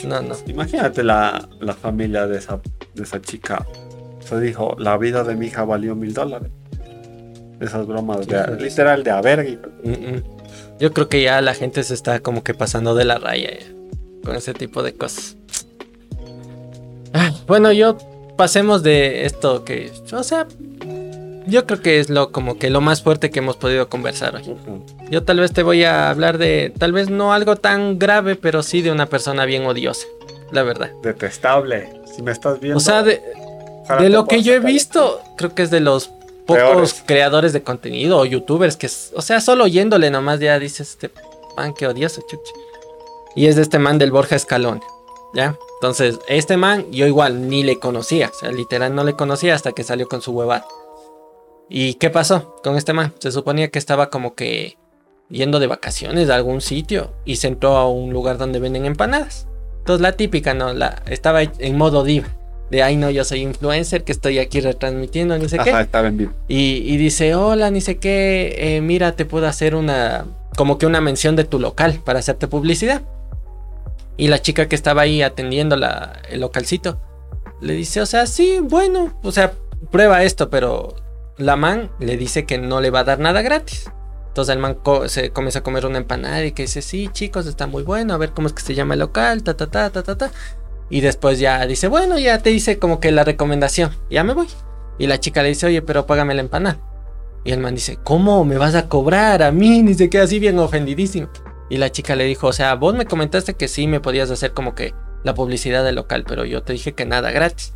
[0.03, 0.35] No, no.
[0.45, 2.59] Imagínate la, la familia de esa,
[2.93, 3.65] de esa chica.
[4.29, 6.51] Se dijo, la vida de mi hija valió mil dólares.
[7.59, 9.57] Esas bromas de, literal de avergue.
[9.83, 10.23] Mm, mm.
[10.79, 13.65] Yo creo que ya la gente se está como que pasando de la raya ya,
[14.23, 15.35] con ese tipo de cosas.
[17.13, 17.97] Ah, Bueno, yo
[18.37, 20.47] pasemos de esto que, o sea,
[21.47, 24.55] yo creo que es lo como que lo más fuerte que hemos podido conversar hoy.
[25.09, 28.61] Yo tal vez te voy a hablar de, tal vez no algo tan grave, pero
[28.61, 30.05] sí de una persona bien odiosa,
[30.51, 30.91] la verdad.
[31.01, 31.89] Detestable.
[32.15, 32.77] Si me estás viendo.
[32.77, 33.21] O sea, de,
[33.97, 36.09] de lo que yo he visto, creo que es de los
[36.45, 37.03] pocos Peores.
[37.05, 41.11] creadores de contenido o youtubers que, o sea, solo oyéndole nomás ya dices, este
[41.55, 42.51] man, qué odioso, chuchi.
[43.35, 44.81] Y es de este man del Borja Escalón,
[45.33, 45.55] ¿ya?
[45.79, 49.71] Entonces, este man yo igual ni le conocía, o sea, literal no le conocía hasta
[49.71, 50.65] que salió con su huevada.
[51.69, 53.13] ¿Y qué pasó con este man?
[53.19, 54.77] Se suponía que estaba como que
[55.29, 59.47] yendo de vacaciones a algún sitio y se entró a un lugar donde venden empanadas.
[59.77, 60.73] Entonces la típica, ¿no?
[60.73, 62.27] La, estaba en modo diva.
[62.69, 65.71] De, ay no, yo soy influencer, que estoy aquí retransmitiendo, ni sé qué.
[66.47, 70.85] Y, y dice, hola, ni sé qué, eh, mira, te puedo hacer una, como que
[70.85, 73.01] una mención de tu local para hacerte publicidad.
[74.17, 77.01] Y la chica que estaba ahí atendiendo la, el localcito,
[77.61, 79.53] le dice, o sea, sí, bueno, o sea,
[79.91, 80.95] prueba esto, pero
[81.37, 83.89] la man le dice que no le va a dar nada gratis.
[84.27, 87.47] Entonces el man co- se comienza a comer una empanada y que dice, sí, chicos,
[87.47, 89.89] está muy bueno, a ver cómo es que se llama el local, ta, ta, ta,
[89.89, 90.31] ta, ta, ta.
[90.89, 94.47] Y después ya dice, bueno, ya te hice como que la recomendación, ya me voy.
[94.97, 96.79] Y la chica le dice, oye, pero págame la empanada.
[97.43, 99.79] Y el man dice, ¿cómo me vas a cobrar a mí?
[99.79, 101.29] Y se queda así bien ofendidísimo.
[101.69, 104.51] Y la chica le dijo, o sea, vos me comentaste que sí me podías hacer
[104.51, 107.73] como que la publicidad del local, pero yo te dije que nada gratis.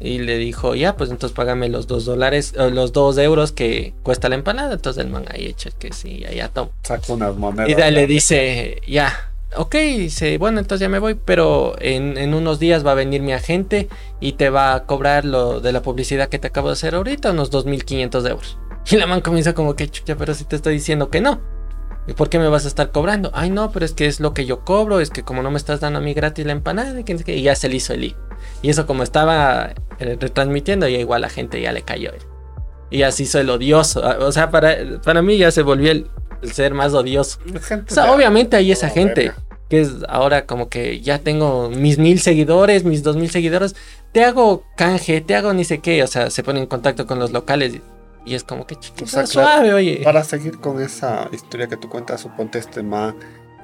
[0.00, 3.94] Y le dijo, ya, pues entonces págame los dos dólares, eh, los dos euros que
[4.02, 4.74] cuesta la empanada.
[4.74, 6.70] Entonces el man ahí echa que sí, ya, ya toma.
[6.82, 7.68] Saca unas monedas.
[7.70, 12.58] Y le dice, ya, ok, dice, bueno, entonces ya me voy, pero en, en unos
[12.58, 13.88] días va a venir mi agente
[14.20, 17.30] y te va a cobrar lo de la publicidad que te acabo de hacer ahorita,
[17.32, 18.58] unos 2.500 euros.
[18.90, 21.40] Y la man comienza como que, chucha, pero si te estoy diciendo que no.
[22.06, 23.30] ¿Y por qué me vas a estar cobrando?
[23.32, 25.56] Ay, no, pero es que es lo que yo cobro, es que como no me
[25.56, 27.70] estás dando a mí gratis la empanada, y que no sé qué", y ya se
[27.70, 28.16] le hizo el lío.
[28.60, 32.10] Y eso como estaba eh, retransmitiendo, ya igual la gente ya le cayó.
[32.90, 34.04] Y así hizo el odioso.
[34.04, 36.10] Ah, O sea, para, para mí ya se volvió el,
[36.42, 37.38] el ser más odioso.
[37.90, 39.43] O sea, obviamente hay esa gente verga.
[39.68, 43.74] Que es ahora como que ya tengo mis mil seguidores, mis dos mil seguidores,
[44.12, 47.18] te hago canje, te hago ni sé qué, o sea, se pone en contacto con
[47.18, 47.82] los locales y,
[48.30, 50.00] y es como que chuta, O sea, suave, oye.
[50.04, 53.14] Para seguir con esa historia que tú cuentas, suponte este man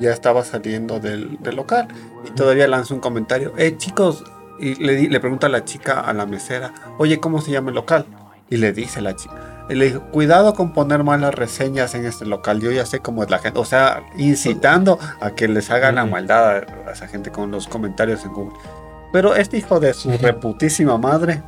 [0.01, 1.87] ya estaba saliendo del, del local
[2.27, 3.53] y todavía lanzó un comentario.
[3.59, 4.25] Eh, chicos,
[4.59, 7.69] y le, di- le pregunta a la chica, a la mesera, oye, ¿cómo se llama
[7.69, 8.07] el local?
[8.49, 9.60] Y le dice la chica.
[9.71, 12.61] Y le dijo, cuidado con poner malas reseñas en este local.
[12.61, 13.61] Yo ya sé cómo es la gente.
[13.61, 16.57] O sea, incitando a que les hagan la maldad
[16.89, 18.59] a, esa gente con los comentarios en Google.
[19.13, 21.41] Pero este hijo de su reputísima madre.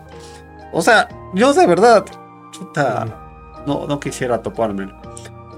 [0.72, 2.04] O sea, yo de verdad,
[2.52, 3.06] chuta,
[3.66, 4.94] no, no quisiera topármelo.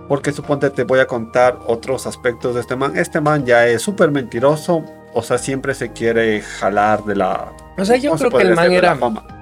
[0.09, 2.97] Porque suponte te voy a contar otros aspectos de este man.
[2.97, 4.83] Este man ya es súper mentiroso.
[5.13, 7.53] O sea, siempre se quiere jalar de la...
[7.77, 9.34] O sea, yo ¿cómo se creo que el man era fama.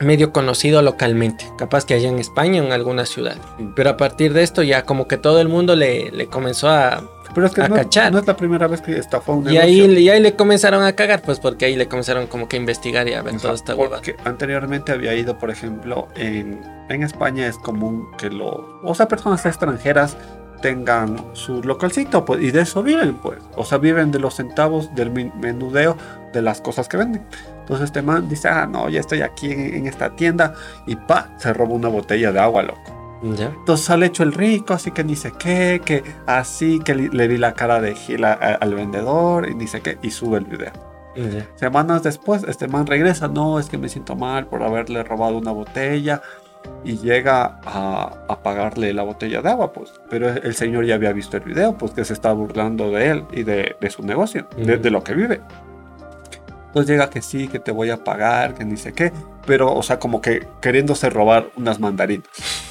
[0.00, 3.36] Medio conocido localmente, capaz que allá en España en alguna ciudad.
[3.74, 7.02] Pero a partir de esto ya como que todo el mundo le, le comenzó a...
[7.34, 8.10] Pero es que a no, cachar.
[8.10, 9.62] no es la primera vez que estafó un Y negocio.
[9.62, 12.58] ahí, y ahí le comenzaron a cagar, pues porque ahí le comenzaron como que a
[12.58, 13.96] investigar y a ver toda esta hueva.
[13.96, 19.08] porque anteriormente había ido, por ejemplo, en, en España es común que lo, o sea,
[19.08, 20.16] personas extranjeras
[20.60, 24.94] tengan su localcito, pues, y de eso viven, pues, o sea, viven de los centavos
[24.94, 25.96] del menudeo
[26.32, 27.24] de las cosas que venden.
[27.60, 30.54] Entonces este man dice, ah, no, ya estoy aquí en, en esta tienda,
[30.86, 33.20] y pa, se roba una botella de agua, loco.
[33.36, 33.46] ¿Ya?
[33.46, 37.26] Entonces sale hecho el rico, así que ni sé qué, que así, que li- le
[37.26, 40.72] vi la cara de gila al vendedor, y ni sé qué, y sube el video.
[41.56, 45.50] Semanas después, este man regresa, no, es que me siento mal por haberle robado una
[45.50, 46.22] botella
[46.84, 49.92] y llega a, pagarle la botella de agua, pues.
[50.08, 53.24] Pero el señor ya había visto el video, pues que se está burlando de él
[53.32, 55.40] y de, su negocio, de, lo que vive.
[56.68, 59.12] Entonces llega que sí, que te voy a pagar, que ni sé qué,
[59.46, 62.28] pero, o sea, como que queriéndose robar unas mandarinas.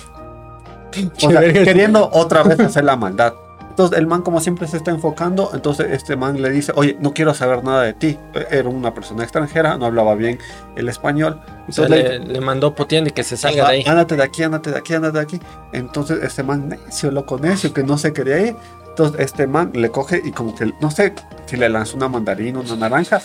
[1.22, 3.34] O sea, queriendo otra vez hacer la maldad.
[3.78, 7.14] Entonces el man como siempre se está enfocando, entonces este man le dice, oye, no
[7.14, 8.18] quiero saber nada de ti.
[8.50, 10.40] Era una persona extranjera, no hablaba bien
[10.76, 11.40] el español.
[11.68, 13.84] Entonces le, mandó puteando y que se salga de ahí.
[13.86, 15.40] Ándate de aquí, ándate de aquí, ándate de aquí.
[15.74, 18.56] Entonces este man necio, loco necio, que no se quería ir.
[18.90, 21.14] Entonces este man le coge y como que, no sé
[21.46, 23.22] si le lanzó una mandarina, una naranja,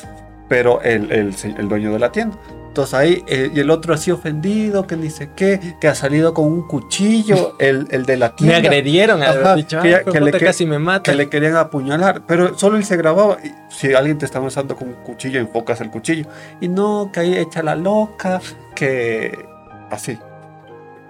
[0.51, 2.37] pero el, el, el dueño de la tienda.
[2.73, 6.47] Entonces ahí, eh, y el otro así ofendido, que dice qué, que ha salido con
[6.47, 8.61] un cuchillo, el, el de la tienda.
[8.61, 9.21] Me agredieron,
[9.57, 11.11] dicho, que, le, casi me mata.
[11.11, 13.37] Que le querían apuñalar, pero solo él se grababa.
[13.69, 16.25] si alguien te está besando con un cuchillo, enfocas el cuchillo.
[16.63, 18.41] Y no, que ahí echa la loca,
[18.75, 19.45] que
[19.91, 20.19] así.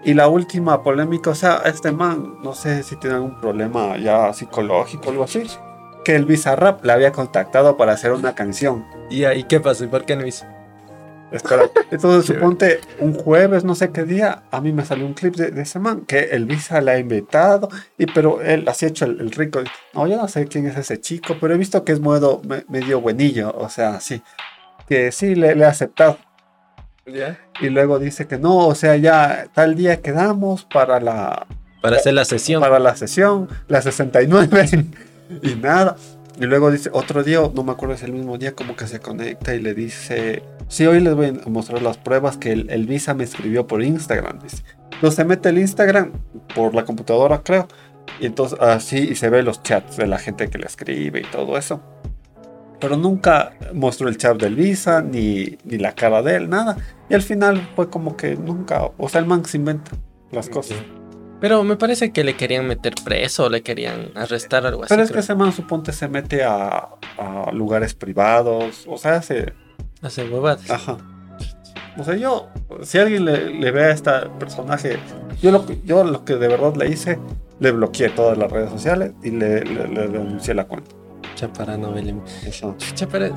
[0.03, 4.33] Y la última polémica, o sea, este man, no sé si tiene algún problema ya
[4.33, 5.45] psicológico o algo así,
[6.05, 8.85] que el Bizarrap le había contactado para hacer una canción.
[9.09, 9.85] ¿Y ahí qué pasó?
[9.85, 10.45] ¿Y por qué no hizo?
[11.33, 11.71] Espera.
[11.91, 15.61] Entonces, suponte un jueves, no sé qué día, a mí me salió un clip de,
[15.61, 17.69] ese man que el Visa le ha invitado,
[17.99, 19.61] y, pero él así hecho el, rico.
[19.95, 23.01] No, yo no sé quién es ese chico, pero he visto que es modo medio
[23.01, 24.23] buenillo, o sea, sí.
[24.89, 26.19] Que sí le, le ha aceptado.
[27.61, 31.47] Y luego dice que no, o sea, ya tal día quedamos para la.
[31.81, 32.61] Para hacer la sesión.
[32.61, 34.87] Para la sesión, la 69.
[35.43, 35.97] y nada.
[36.39, 39.01] Y luego dice, otro día, no me acuerdo, es el mismo día, como que se
[39.01, 43.15] conecta y le dice, sí, hoy les voy a mostrar las pruebas que el, Visa
[43.15, 44.39] me escribió por Instagram.
[44.41, 44.63] Dice.
[44.93, 46.13] Entonces se mete el Instagram
[46.55, 47.69] por la computadora, creo.
[48.19, 51.31] Y entonces así, y se ve los chats de la gente que le escribe y
[51.31, 51.83] todo eso.
[52.81, 56.77] Pero nunca mostró el chat del Visa, ni, ni la cara de él, nada.
[57.09, 59.93] Y al final fue como que nunca, o sea, el man se inventa
[60.31, 60.79] las cosas.
[61.43, 64.91] Pero me parece que le querían meter preso, le querían arrestar algo así.
[64.91, 66.89] Pero es que ese man suponte se mete a,
[67.53, 69.53] lugares privados, o sea, hace...
[70.03, 70.71] Hace huevadas.
[70.71, 70.99] Ajá.
[71.99, 72.49] O sea, yo,
[72.83, 75.01] si alguien le, ve a este personaje,
[75.43, 77.19] yo lo, yo lo que de verdad le hice,
[77.59, 80.93] le bloqueé todas las redes sociales y le, denuncié la cuenta.
[81.35, 81.77] Chapara.
[82.47, 82.77] Eso.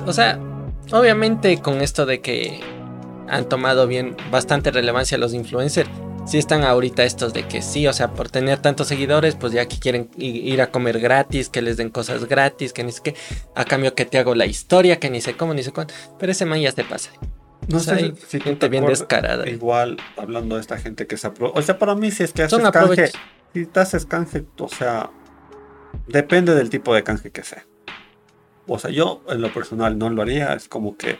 [0.06, 0.38] o sea,
[0.92, 2.60] obviamente con esto de que
[3.28, 5.90] han tomado bien bastante relevancia los influencers,
[6.26, 9.66] sí están ahorita estos de que sí, o sea, por tener tantos seguidores, pues ya
[9.66, 13.14] que quieren ir a comer gratis, que les den cosas gratis, que ni sé qué,
[13.54, 16.32] a cambio que te hago la historia, que ni sé cómo, ni sé cuándo, pero
[16.32, 17.10] ese man ya te pasa.
[17.68, 19.48] No sé si gente bien descarada.
[19.48, 21.58] Igual, hablando de esta gente que se aprovecha.
[21.58, 23.10] O sea, para mí, si es que haces canje,
[23.54, 25.10] si te haces canje, o sea,
[26.06, 27.66] depende del tipo de canje que sea.
[28.68, 31.18] O sea, yo en lo personal no lo haría, es como que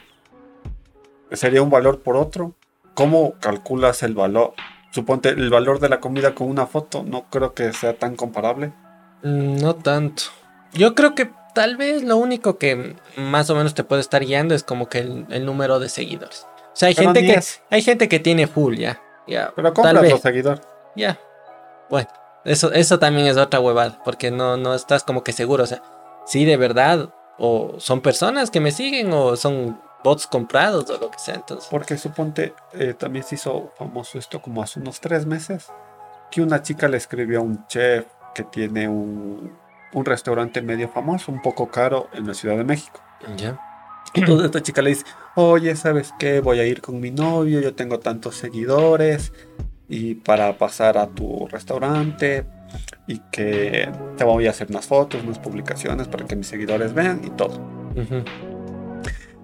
[1.31, 2.55] sería un valor por otro.
[2.93, 4.53] ¿Cómo calculas el valor?
[4.97, 8.73] Suponte el valor de la comida con una foto, no creo que sea tan comparable.
[9.21, 10.23] Mm, no tanto.
[10.73, 14.55] Yo creo que tal vez lo único que más o menos te puede estar guiando
[14.55, 16.47] es como que el, número de seguidores.
[16.73, 17.39] O sea, hay gente que
[17.69, 18.99] hay gente que tiene full ya.
[19.27, 20.61] ya Pero compras los seguidores.
[20.95, 21.19] Ya.
[21.91, 22.09] Bueno,
[22.43, 25.63] eso, eso también es otra huevada, porque no, no estás como que seguro.
[25.63, 25.83] O sea,
[26.25, 31.11] si de verdad, o son personas que me siguen, o son bots comprados o lo
[31.11, 31.35] que sea.
[31.35, 31.67] Entonces.
[31.69, 35.67] Porque suponte, eh, también se hizo famoso esto como hace unos tres meses,
[36.31, 39.51] que una chica le escribió a un chef que tiene un,
[39.93, 43.01] un restaurante medio famoso, un poco caro en la Ciudad de México.
[43.35, 43.59] Ya.
[44.13, 46.39] Entonces esta chica le dice, oye, ¿sabes qué?
[46.39, 49.33] Voy a ir con mi novio, yo tengo tantos seguidores
[49.89, 52.45] y para pasar a tu restaurante
[53.07, 57.21] y que te voy a hacer unas fotos, unas publicaciones para que mis seguidores vean
[57.23, 57.59] y todo.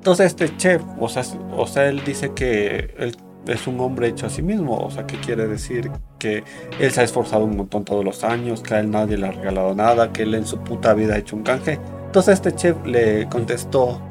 [0.04, 1.24] Entonces este chef, o sea,
[1.56, 3.16] o sea, él dice que él
[3.48, 5.90] es un hombre hecho a sí mismo, o sea, que quiere decir
[6.20, 6.44] que
[6.78, 9.32] él se ha esforzado un montón todos los años, que a él nadie le ha
[9.32, 11.80] regalado nada, que él en su puta vida ha hecho un canje.
[12.08, 14.02] Entonces este chef le contestó,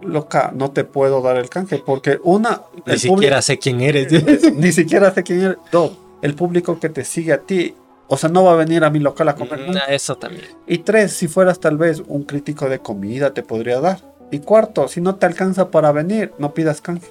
[0.00, 2.62] loca, no te puedo dar el canje, porque una...
[2.86, 4.10] Ni siquiera sé quién eres.
[4.54, 5.58] ni siquiera sé quién eres.
[5.70, 7.74] Dos, el público que te sigue a ti
[8.10, 9.68] o sea, no va a venir a mi local a comer.
[9.68, 10.46] Mm, eso también.
[10.66, 14.00] Y tres, si fueras tal vez un crítico de comida, te podría dar.
[14.30, 17.08] Y cuarto, si no te alcanza para venir, no pidas canje.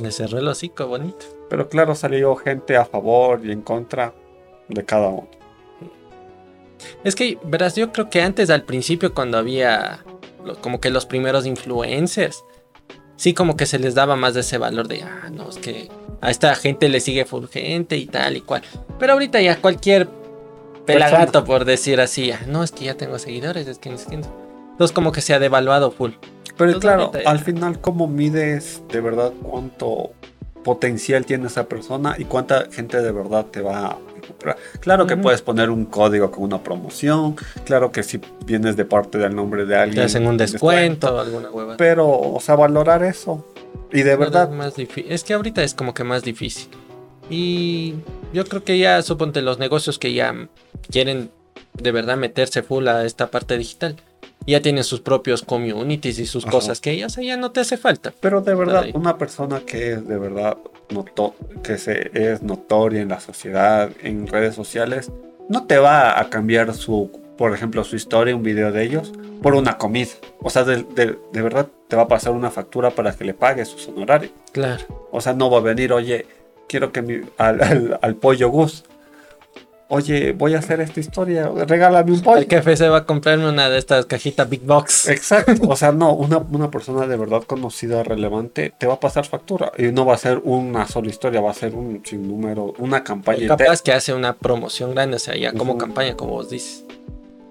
[0.00, 1.26] Le cerró el hocico, bonito.
[1.50, 4.14] Pero claro, salió gente a favor y en contra
[4.68, 5.28] de cada uno.
[7.04, 10.04] Es que, verás, yo creo que antes, al principio, cuando había
[10.60, 12.44] como que los primeros influencers,
[13.16, 15.88] sí como que se les daba más de ese valor de, ah, no, es que
[16.20, 18.62] a esta gente le sigue fulgente y tal y cual.
[18.98, 20.08] Pero ahorita ya cualquier
[20.86, 23.98] pelagato, por decir así, ah, no, es que ya tengo seguidores, es que no
[24.72, 26.12] Entonces como que se ha devaluado full.
[26.56, 30.12] Pero claro, al final, ¿cómo mides de verdad cuánto
[30.64, 34.56] potencial tiene esa persona y cuánta gente de verdad te va a recuperar?
[34.80, 39.18] Claro que puedes poner un código con una promoción, claro que si vienes de parte
[39.18, 41.76] del nombre de alguien, Te hacen un descuento, descuento, alguna hueva.
[41.76, 43.46] pero, o sea, valorar eso.
[43.92, 46.68] Y de verdad, Es, más difí- es que ahorita es como que más difícil.
[47.30, 47.94] Y
[48.32, 50.34] yo creo que ya, suponte, los negocios que ya
[50.90, 51.30] quieren
[51.74, 53.96] de verdad meterse full a esta parte digital,
[54.46, 56.52] ya tienen sus propios communities y sus Ajá.
[56.52, 58.12] cosas que ya, o sea, ya no te hace falta.
[58.20, 60.56] Pero de verdad, una persona que es de verdad
[60.90, 65.10] noto- que se es notoria en la sociedad, en redes sociales,
[65.48, 69.12] no te va a cambiar su, por ejemplo, su historia, un video de ellos,
[69.42, 70.10] por una comida.
[70.40, 73.34] O sea, de, de- de verdad te va a pasar una factura para que le
[73.34, 74.32] pagues sus honorarios.
[74.52, 75.08] Claro.
[75.10, 76.26] O sea, no va a venir, oye,
[76.68, 78.84] quiero que mi, al, al- al pollo Gus,
[79.92, 82.38] oye, voy a hacer esta historia, regálame un pollo.
[82.38, 85.08] El jefe se va a comprarme una de estas cajitas Big Box.
[85.08, 89.26] Exacto, o sea, no, una, una persona de verdad conocida, relevante, te va a pasar
[89.26, 93.04] factura y no va a ser una sola historia, va a ser un sinnúmero, una
[93.04, 93.56] campaña entera.
[93.58, 96.86] Capaz que hace una promoción grande, o sea, ya como campaña, como vos dices.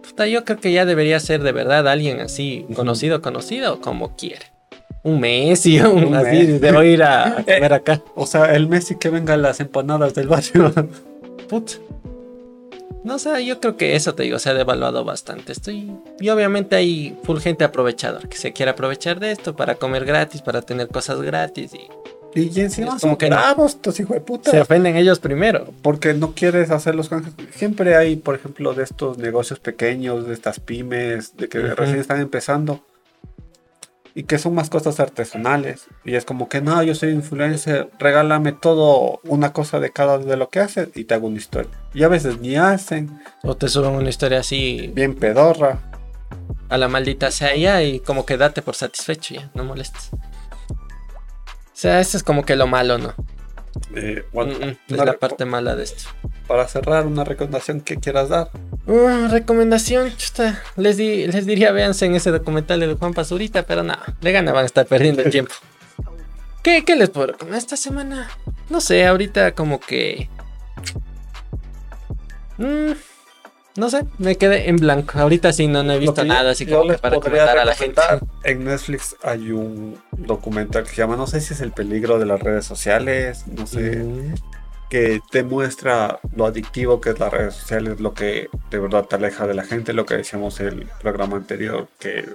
[0.02, 4.48] Puta, yo creo que ya debería ser de verdad alguien así, conocido, conocido, como quiere.
[5.04, 6.58] Un Messi, un, Un así, Messi.
[6.58, 8.02] debo ir a, a comer acá.
[8.16, 10.74] O sea, el Messi que venga a las empanadas del barrio.
[11.48, 11.74] Puta.
[13.04, 15.52] No sé, yo creo que eso te digo, se ha devaluado bastante.
[15.52, 15.92] Estoy.
[16.20, 20.42] Y obviamente hay full gente aprovechador que se quiere aprovechar de esto para comer gratis,
[20.42, 21.88] para tener cosas gratis y
[22.40, 23.38] Y encima Es son como que no.
[23.38, 24.52] bravos, estos hijos de puta.
[24.52, 25.68] se ofenden ellos primero.
[25.82, 27.34] Porque no quieres hacer los canjes.
[27.56, 32.22] Siempre hay, por ejemplo, de estos negocios pequeños, de estas pymes, de que recién están
[32.22, 32.84] empezando.
[34.14, 35.88] Y que son más cosas artesanales.
[36.04, 40.36] Y es como que no, yo soy influencer, regálame todo, una cosa de cada de
[40.38, 41.72] lo que haces y te hago una historia.
[41.94, 45.80] Y a veces ni hacen, O te suben una historia así bien pedorra.
[46.70, 50.10] a la maldita sea ya y como que date por satisfecho ya, no molestes.
[50.14, 50.78] O
[51.82, 53.14] sea, eso es como que lo malo, ¿no?
[53.96, 56.04] Eh, Mm, bueno, mm, es la parte mala de esto.
[56.48, 58.50] Para cerrar, una recomendación que quieras dar.
[58.88, 63.84] Uh, recomendación, chuta, les, di- les diría véanse en ese documental de Juan Pazurita, pero
[63.84, 65.54] no, de gana van a estar perdiendo el tiempo.
[66.64, 68.30] ¿Qué, ¿Qué les puedo recomendar esta semana?
[68.70, 70.30] No sé, ahorita como que...
[72.58, 72.92] Mm,
[73.76, 75.20] no sé, me quedé en blanco.
[75.20, 77.66] Ahorita sí no, no he visto yo- nada así yo como que para recomendar a
[77.66, 78.02] la gente.
[78.44, 82.26] En Netflix hay un documental que se llama, no sé si es el peligro de
[82.26, 84.36] las redes sociales, no sé, Mm,
[84.90, 89.16] que te muestra lo adictivo que es las redes sociales, lo que de verdad te
[89.16, 92.26] aleja de la gente, lo que decíamos en el programa anterior, que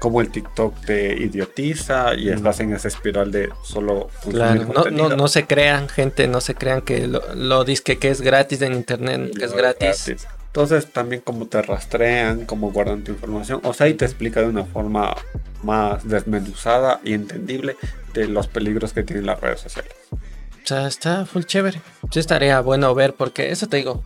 [0.00, 2.34] como el TikTok te idiotiza y Mm.
[2.34, 6.54] estás en esa espiral de solo Claro, no, no, no se crean, gente, no se
[6.54, 10.26] crean que lo, lo disque que es gratis en internet, que es gratis.
[10.54, 13.60] Entonces también como te rastrean, cómo guardan tu información.
[13.64, 15.16] O sea, ahí te explica de una forma
[15.64, 17.76] más desmenuzada y entendible
[18.12, 19.90] de los peligros que tienen las redes sociales.
[20.12, 20.18] O
[20.62, 21.80] sea, está full chévere.
[22.12, 24.04] Sí estaría bueno ver porque eso te digo.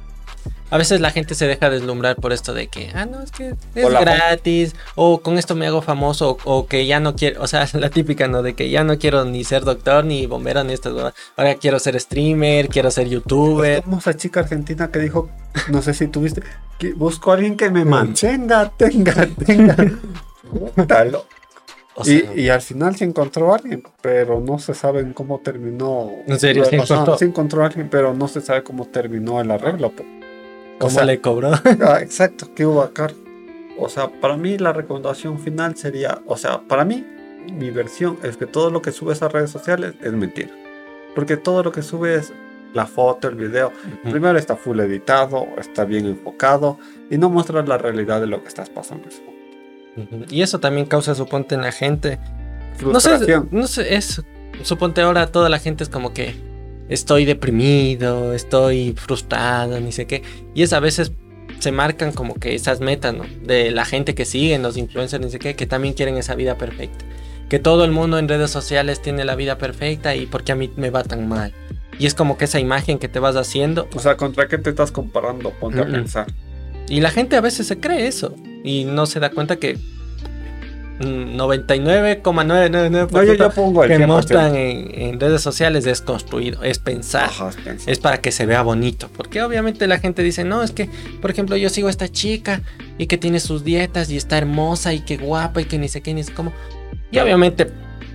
[0.71, 3.55] A veces la gente se deja deslumbrar por esto de que, ah, no, es que
[3.75, 7.47] es gratis, o con esto me hago famoso, o, o que ya no quiero, o
[7.47, 8.43] sea, la típica, ¿no?
[8.43, 11.15] De que ya no quiero ni ser doctor, ni bombero, ni estas cosas.
[11.37, 13.83] Ahora quiero ser streamer, quiero ser youtuber.
[13.83, 15.31] Como esa chica argentina que dijo,
[15.71, 16.43] no sé si tuviste,
[16.79, 19.75] que busco a alguien que me mantenga, tenga, tenga.
[20.77, 21.25] Puta, lo-
[21.95, 25.41] O y, sea, y al final se encontró a alguien, pero no se sabe cómo
[25.41, 26.11] terminó.
[26.27, 26.67] ¿En serio?
[26.67, 27.17] ¿Se encontró?
[27.17, 29.91] se encontró a alguien, pero no se sabe cómo terminó el arreglo.
[29.93, 30.05] po.
[30.79, 31.51] ¿Cómo sea, le cobró?
[31.83, 33.09] Ah, exacto, que hubo acá.
[33.79, 37.07] O sea, para mí la recomendación final sería, o sea, para mí,
[37.53, 40.51] mi versión es que todo lo que subes a redes sociales es mentira.
[41.15, 42.33] Porque todo lo que subes,
[42.75, 43.73] la foto, el video,
[44.03, 46.79] primero está full editado, está bien enfocado
[47.11, 49.09] y no muestra la realidad de lo que estás pasando.
[49.97, 50.25] Ujú.
[50.29, 52.19] Y eso también causa, suponte, en la gente.
[52.83, 53.49] No sé, Frustración.
[53.51, 54.23] no sé, es.
[54.63, 56.35] Suponte ahora toda la gente es como que
[56.89, 60.23] estoy deprimido, estoy frustrado, ni sé qué.
[60.55, 61.13] Y es a veces
[61.59, 63.25] se marcan como que esas metas, ¿no?
[63.43, 66.57] De la gente que siguen, los influencers, ni sé qué, que también quieren esa vida
[66.57, 67.05] perfecta.
[67.49, 70.71] Que todo el mundo en redes sociales tiene la vida perfecta y porque a mí
[70.77, 71.55] me va tan mal.
[71.99, 73.89] Y es como que esa imagen que te vas haciendo.
[73.95, 75.51] O sea, ¿contra qué te estás comparando?
[75.51, 76.27] Ponte a pensar.
[76.89, 78.35] Y la gente a veces se cree eso.
[78.63, 79.79] Y no se da cuenta que
[81.01, 84.07] 99,999% No, yo, yo pongo el que 100%.
[84.07, 87.91] muestran en, en redes sociales es construido, es pensar, Ajá, es pensar.
[87.91, 89.09] es para que se vea bonito.
[89.17, 90.89] Porque obviamente la gente dice, no, es que,
[91.21, 92.63] por ejemplo, yo sigo a esta chica
[92.99, 96.01] y que tiene sus dietas y está hermosa y que guapa y que ni sé
[96.03, 96.53] qué, ni sé cómo.
[97.11, 97.71] Y obviamente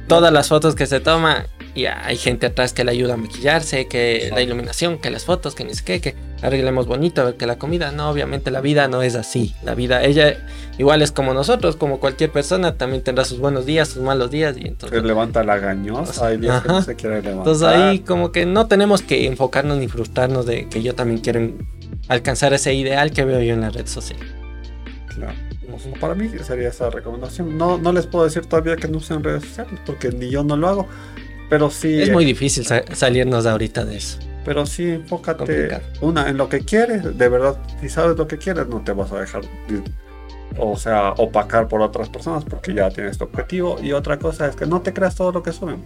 [0.08, 3.88] todas las fotos que se toman, y hay gente atrás que le ayuda a maquillarse,
[3.88, 4.36] que Ajá.
[4.36, 7.48] la iluminación, que las fotos, que ni sé qué, que arreglemos bonito, a ver que
[7.48, 9.56] la comida, no, obviamente la vida no es así.
[9.64, 10.38] La vida, ella
[10.78, 14.56] igual es como nosotros, como cualquier persona, también tendrá sus buenos días, sus malos días
[14.58, 15.00] y entonces...
[15.00, 17.54] Se levanta la gañosa, hay días que no se quiere levantar.
[17.54, 21.52] Entonces ahí como que no tenemos que enfocarnos ni frustrarnos de que yo también quiero
[22.08, 24.20] alcanzar ese ideal que veo yo en la red social.
[25.08, 25.34] Claro.
[26.00, 27.58] Para mí sería esa recomendación.
[27.58, 30.56] No, no les puedo decir todavía que no usen redes sociales, porque ni yo no
[30.58, 30.88] lo hago.
[31.50, 34.18] Pero sí, Es eh, muy difícil sa- salirnos ahorita de eso.
[34.46, 35.84] pero sí enfócate Complicado.
[36.02, 37.18] una en lo que quieres.
[37.18, 39.84] De verdad, si sabes lo que quieres, no te vas a dejar, de-
[40.58, 43.78] o sea, opacar por otras personas, porque ya tienes tu objetivo.
[43.82, 45.84] Y otra cosa es que no te creas todo lo que suben.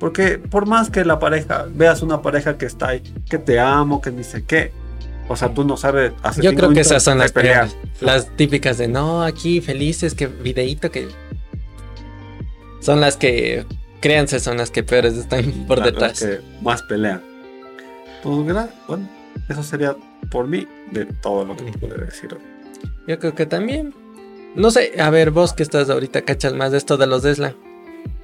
[0.00, 4.00] Porque por más que la pareja, veas una pareja que está ahí, que te amo,
[4.00, 4.72] que ni sé qué.
[5.28, 6.12] O sea, tú no sabes.
[6.22, 7.76] hace Yo creo que esas son te las peleas.
[8.00, 11.08] Las típicas de no, aquí felices, que videíto que.
[12.80, 13.64] Son las que.
[14.00, 16.20] Créanse, son las que peores están por Las detrás.
[16.20, 17.22] que más pelean.
[18.22, 18.36] Pues
[18.86, 19.08] bueno,
[19.48, 19.96] eso sería
[20.30, 22.36] por mí de todo lo que pude decir.
[23.06, 23.94] Yo creo que también.
[24.54, 27.54] No sé, a ver, vos que estás ahorita, cachas más de esto de los Desla.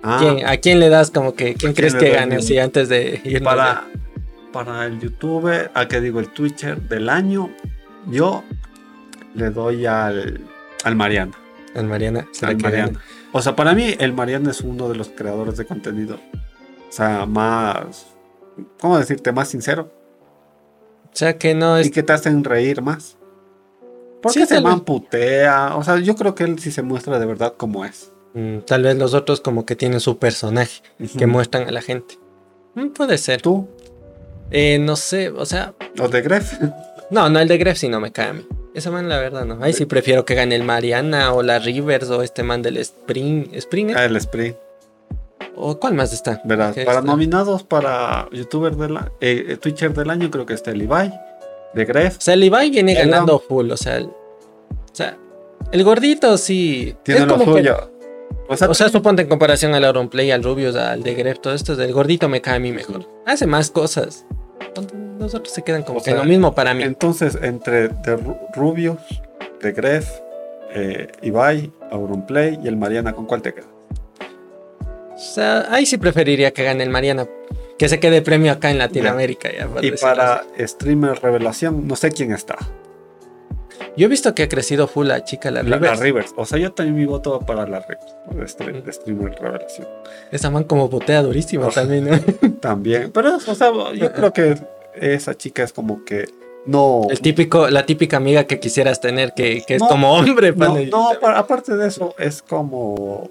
[0.02, 2.56] Ah, ¿Quién- ¿A quién le das como que, quién ¿A quién crees que gane así
[2.58, 3.42] antes de irnos?
[3.42, 3.84] para,
[4.52, 7.50] para el youtuber, a que digo el Twitcher del año,
[8.08, 8.42] yo
[9.34, 10.40] le doy al,
[10.84, 11.32] al Mariana.
[11.74, 12.26] Al Mariana.
[12.32, 13.00] ¿será Al Mariana.
[13.32, 16.16] O sea, para mí el Mariana es uno de los creadores de contenido.
[16.88, 18.06] O sea, más,
[18.80, 19.30] ¿cómo decirte?
[19.32, 19.92] Más sincero.
[21.12, 21.86] O sea que no es.
[21.86, 23.16] Y que te hacen reír más.
[24.22, 24.82] Porque Sí, se tal man vez.
[24.82, 25.76] putea.
[25.76, 28.12] O sea, yo creo que él sí se muestra de verdad como es.
[28.34, 30.82] Mm, tal vez los otros como que tienen su personaje
[31.16, 32.18] que muestran a la gente.
[32.74, 33.42] Mm, puede ser.
[33.42, 33.68] ¿Tú?
[34.50, 35.74] Eh, no sé, o sea.
[35.94, 36.54] ¿Los de Gref?
[37.10, 38.46] No, no, el de Gref sí no me cae a mí.
[38.74, 39.58] Esa man, la verdad, no.
[39.62, 43.48] Ahí sí prefiero que gane el Mariana o la Rivers o este man del Spring.
[43.54, 43.92] ¿Spring?
[43.96, 44.54] Ah, el Spring.
[45.56, 46.40] ¿O cuál más está?
[46.40, 47.00] ¿Qué Para está?
[47.02, 51.12] nominados para youtuber del a- eh, eh, Twitcher del año creo que está el Ibai,
[51.74, 52.16] de Gref.
[52.18, 54.14] O sea, el Ibai viene El ganando full, o sea, el, o
[54.92, 55.18] sea,
[55.72, 56.94] el gordito sí.
[57.02, 57.90] Tiene es lo como que- suyo.
[58.48, 61.54] O sea, o sea, suponte en comparación al Auronplay, al Rubius, al de Gref, todo
[61.54, 63.06] esto, el gordito me cae a mí mejor.
[63.26, 64.24] Hace más cosas.
[65.18, 66.82] Los otros se quedan como O que lo mismo para mí.
[66.82, 68.98] entonces entre Ru- Rubius,
[69.60, 70.08] de Gref,
[70.74, 73.68] eh, Ibai, Auronplay y el Mariana, ¿con cuál te quedas?
[75.14, 77.26] O sea, ahí sí preferiría que gane el Mariana.
[77.78, 79.50] Que se quede premio acá en Latinoamérica.
[79.50, 82.56] Ya, Y para streamer revelación, no sé quién está.
[83.96, 86.00] Yo he visto que ha crecido full la chica, la La, la Rivers.
[86.00, 86.34] Rivers.
[86.36, 89.88] O sea, yo también mi voto para la Rivers, de, stre- de streamer revelación.
[90.30, 92.08] Esa man como botea durísima también.
[92.10, 92.50] ¿no?
[92.60, 93.10] También.
[93.12, 94.56] Pero, o sea, yo creo que
[94.94, 96.26] esa chica es como que
[96.66, 97.06] no.
[97.10, 100.52] El típico, la típica amiga que quisieras tener, que, que es como hombre.
[100.52, 103.28] No, no, pa- aparte de eso, es como.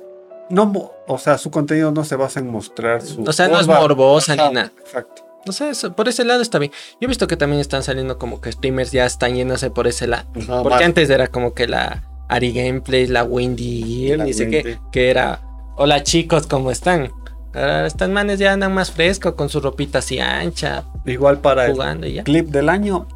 [0.50, 3.22] No, o sea, su contenido no se basa en mostrar su.
[3.24, 4.72] O sea, no es morbosa ni nada.
[4.80, 5.24] Exacto.
[5.52, 6.72] Sé, eso- por ese lado está bien.
[7.00, 10.08] Yo he visto que también están saliendo como que streamers ya están yéndose por ese
[10.08, 10.28] lado.
[10.64, 15.42] Porque antes era como que la Ari Gameplays, la Windy ni sé qué, que era,
[15.78, 17.12] hola chicos, ¿cómo están?
[17.54, 21.72] Ahora estas manes ya andan más frescos con su ropita así ancha, Igual para el
[21.72, 22.24] jugando y ya.
[22.24, 23.08] clip del año,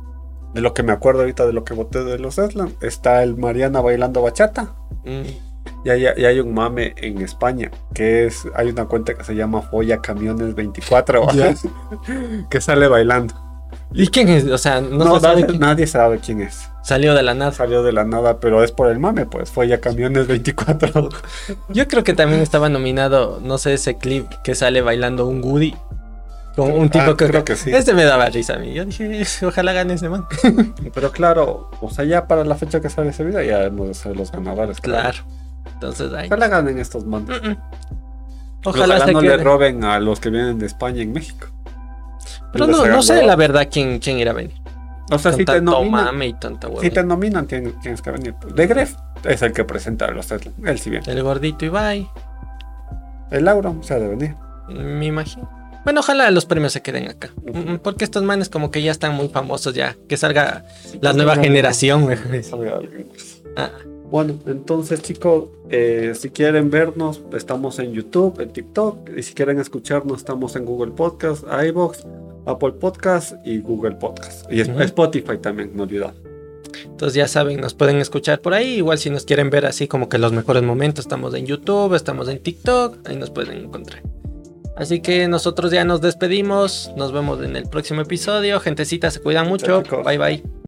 [0.55, 3.37] de lo que me acuerdo ahorita de lo que voté de los Eslan, está el
[3.37, 4.73] Mariana bailando bachata.
[5.05, 5.21] Mm.
[5.85, 9.35] Y hay, y hay un mame en España, que es, hay una cuenta que se
[9.35, 11.53] llama Folla Camiones 24, Ya.
[12.49, 13.33] que sale bailando.
[13.91, 14.45] ¿Y quién es?
[14.45, 16.67] O sea, no, No, se sabe nadie, sabe quién es.
[16.83, 17.51] salió de la nada.
[17.51, 19.51] Salió de la nada, pero es por el mame, pues.
[19.51, 21.09] Folla Camiones 24.
[21.69, 25.75] Yo creo que también estaba nominado, no sé, ese clip que sale bailando un Woody.
[26.55, 27.71] Con un tipo Ah, que, creo que sí.
[27.73, 28.73] Este me daba risa a mí.
[28.73, 30.25] Yo dije, ojalá gane ese man.
[30.93, 33.93] Pero claro, o sea, ya para la fecha que sale ese video, ya hemos de
[33.95, 34.79] ser los ganadores.
[34.79, 35.17] Claro.
[35.83, 36.27] Entonces, ahí.
[36.27, 37.41] Ojalá ganen estos mandos.
[37.41, 37.57] Mm, mm.
[38.65, 39.37] Ojalá, Ojalá, no quede.
[39.37, 41.47] le roben a los que vienen de España en México.
[42.53, 43.27] Pero Les no, no sé robar.
[43.27, 44.53] la verdad quién, quién irá a venir.
[45.11, 46.81] O sea, si te, nominan, mame y tanta hueva.
[46.81, 48.35] si te nominan, tien- tienes que venir.
[48.55, 48.95] De Gref
[49.25, 50.51] es el que presenta a los Tesla.
[50.65, 51.11] Él sí viene.
[51.11, 52.09] El gordito Ibai,
[53.31, 54.35] El Lauro se ha de venir.
[54.69, 55.49] me imagino.
[55.83, 57.31] Bueno, ojalá los premios se queden acá.
[57.53, 59.97] Mm, Porque estos manes como que ya están muy famosos ya.
[60.07, 60.63] Que salga
[61.01, 62.05] la nueva generación.
[62.07, 62.41] mejor.
[62.43, 63.09] Salga alguien.
[63.57, 63.69] Ah,
[64.09, 69.59] Bueno, entonces chicos, eh, si quieren vernos, estamos en YouTube, en TikTok, y si quieren
[69.59, 72.05] escucharnos, estamos en Google Podcast, iBox,
[72.45, 74.51] Apple Podcast y Google Podcast.
[74.51, 74.61] Y.
[74.61, 76.13] Spotify también, no olvidar.
[76.85, 78.75] Entonces ya saben, nos pueden escuchar por ahí.
[78.75, 82.27] Igual si nos quieren ver así como que los mejores momentos, estamos en YouTube, estamos
[82.29, 84.03] en TikTok, ahí nos pueden encontrar.
[84.75, 88.59] Así que nosotros ya nos despedimos, nos vemos en el próximo episodio.
[88.59, 89.83] Gentecita, se cuidan mucho.
[90.03, 90.53] Bye bye.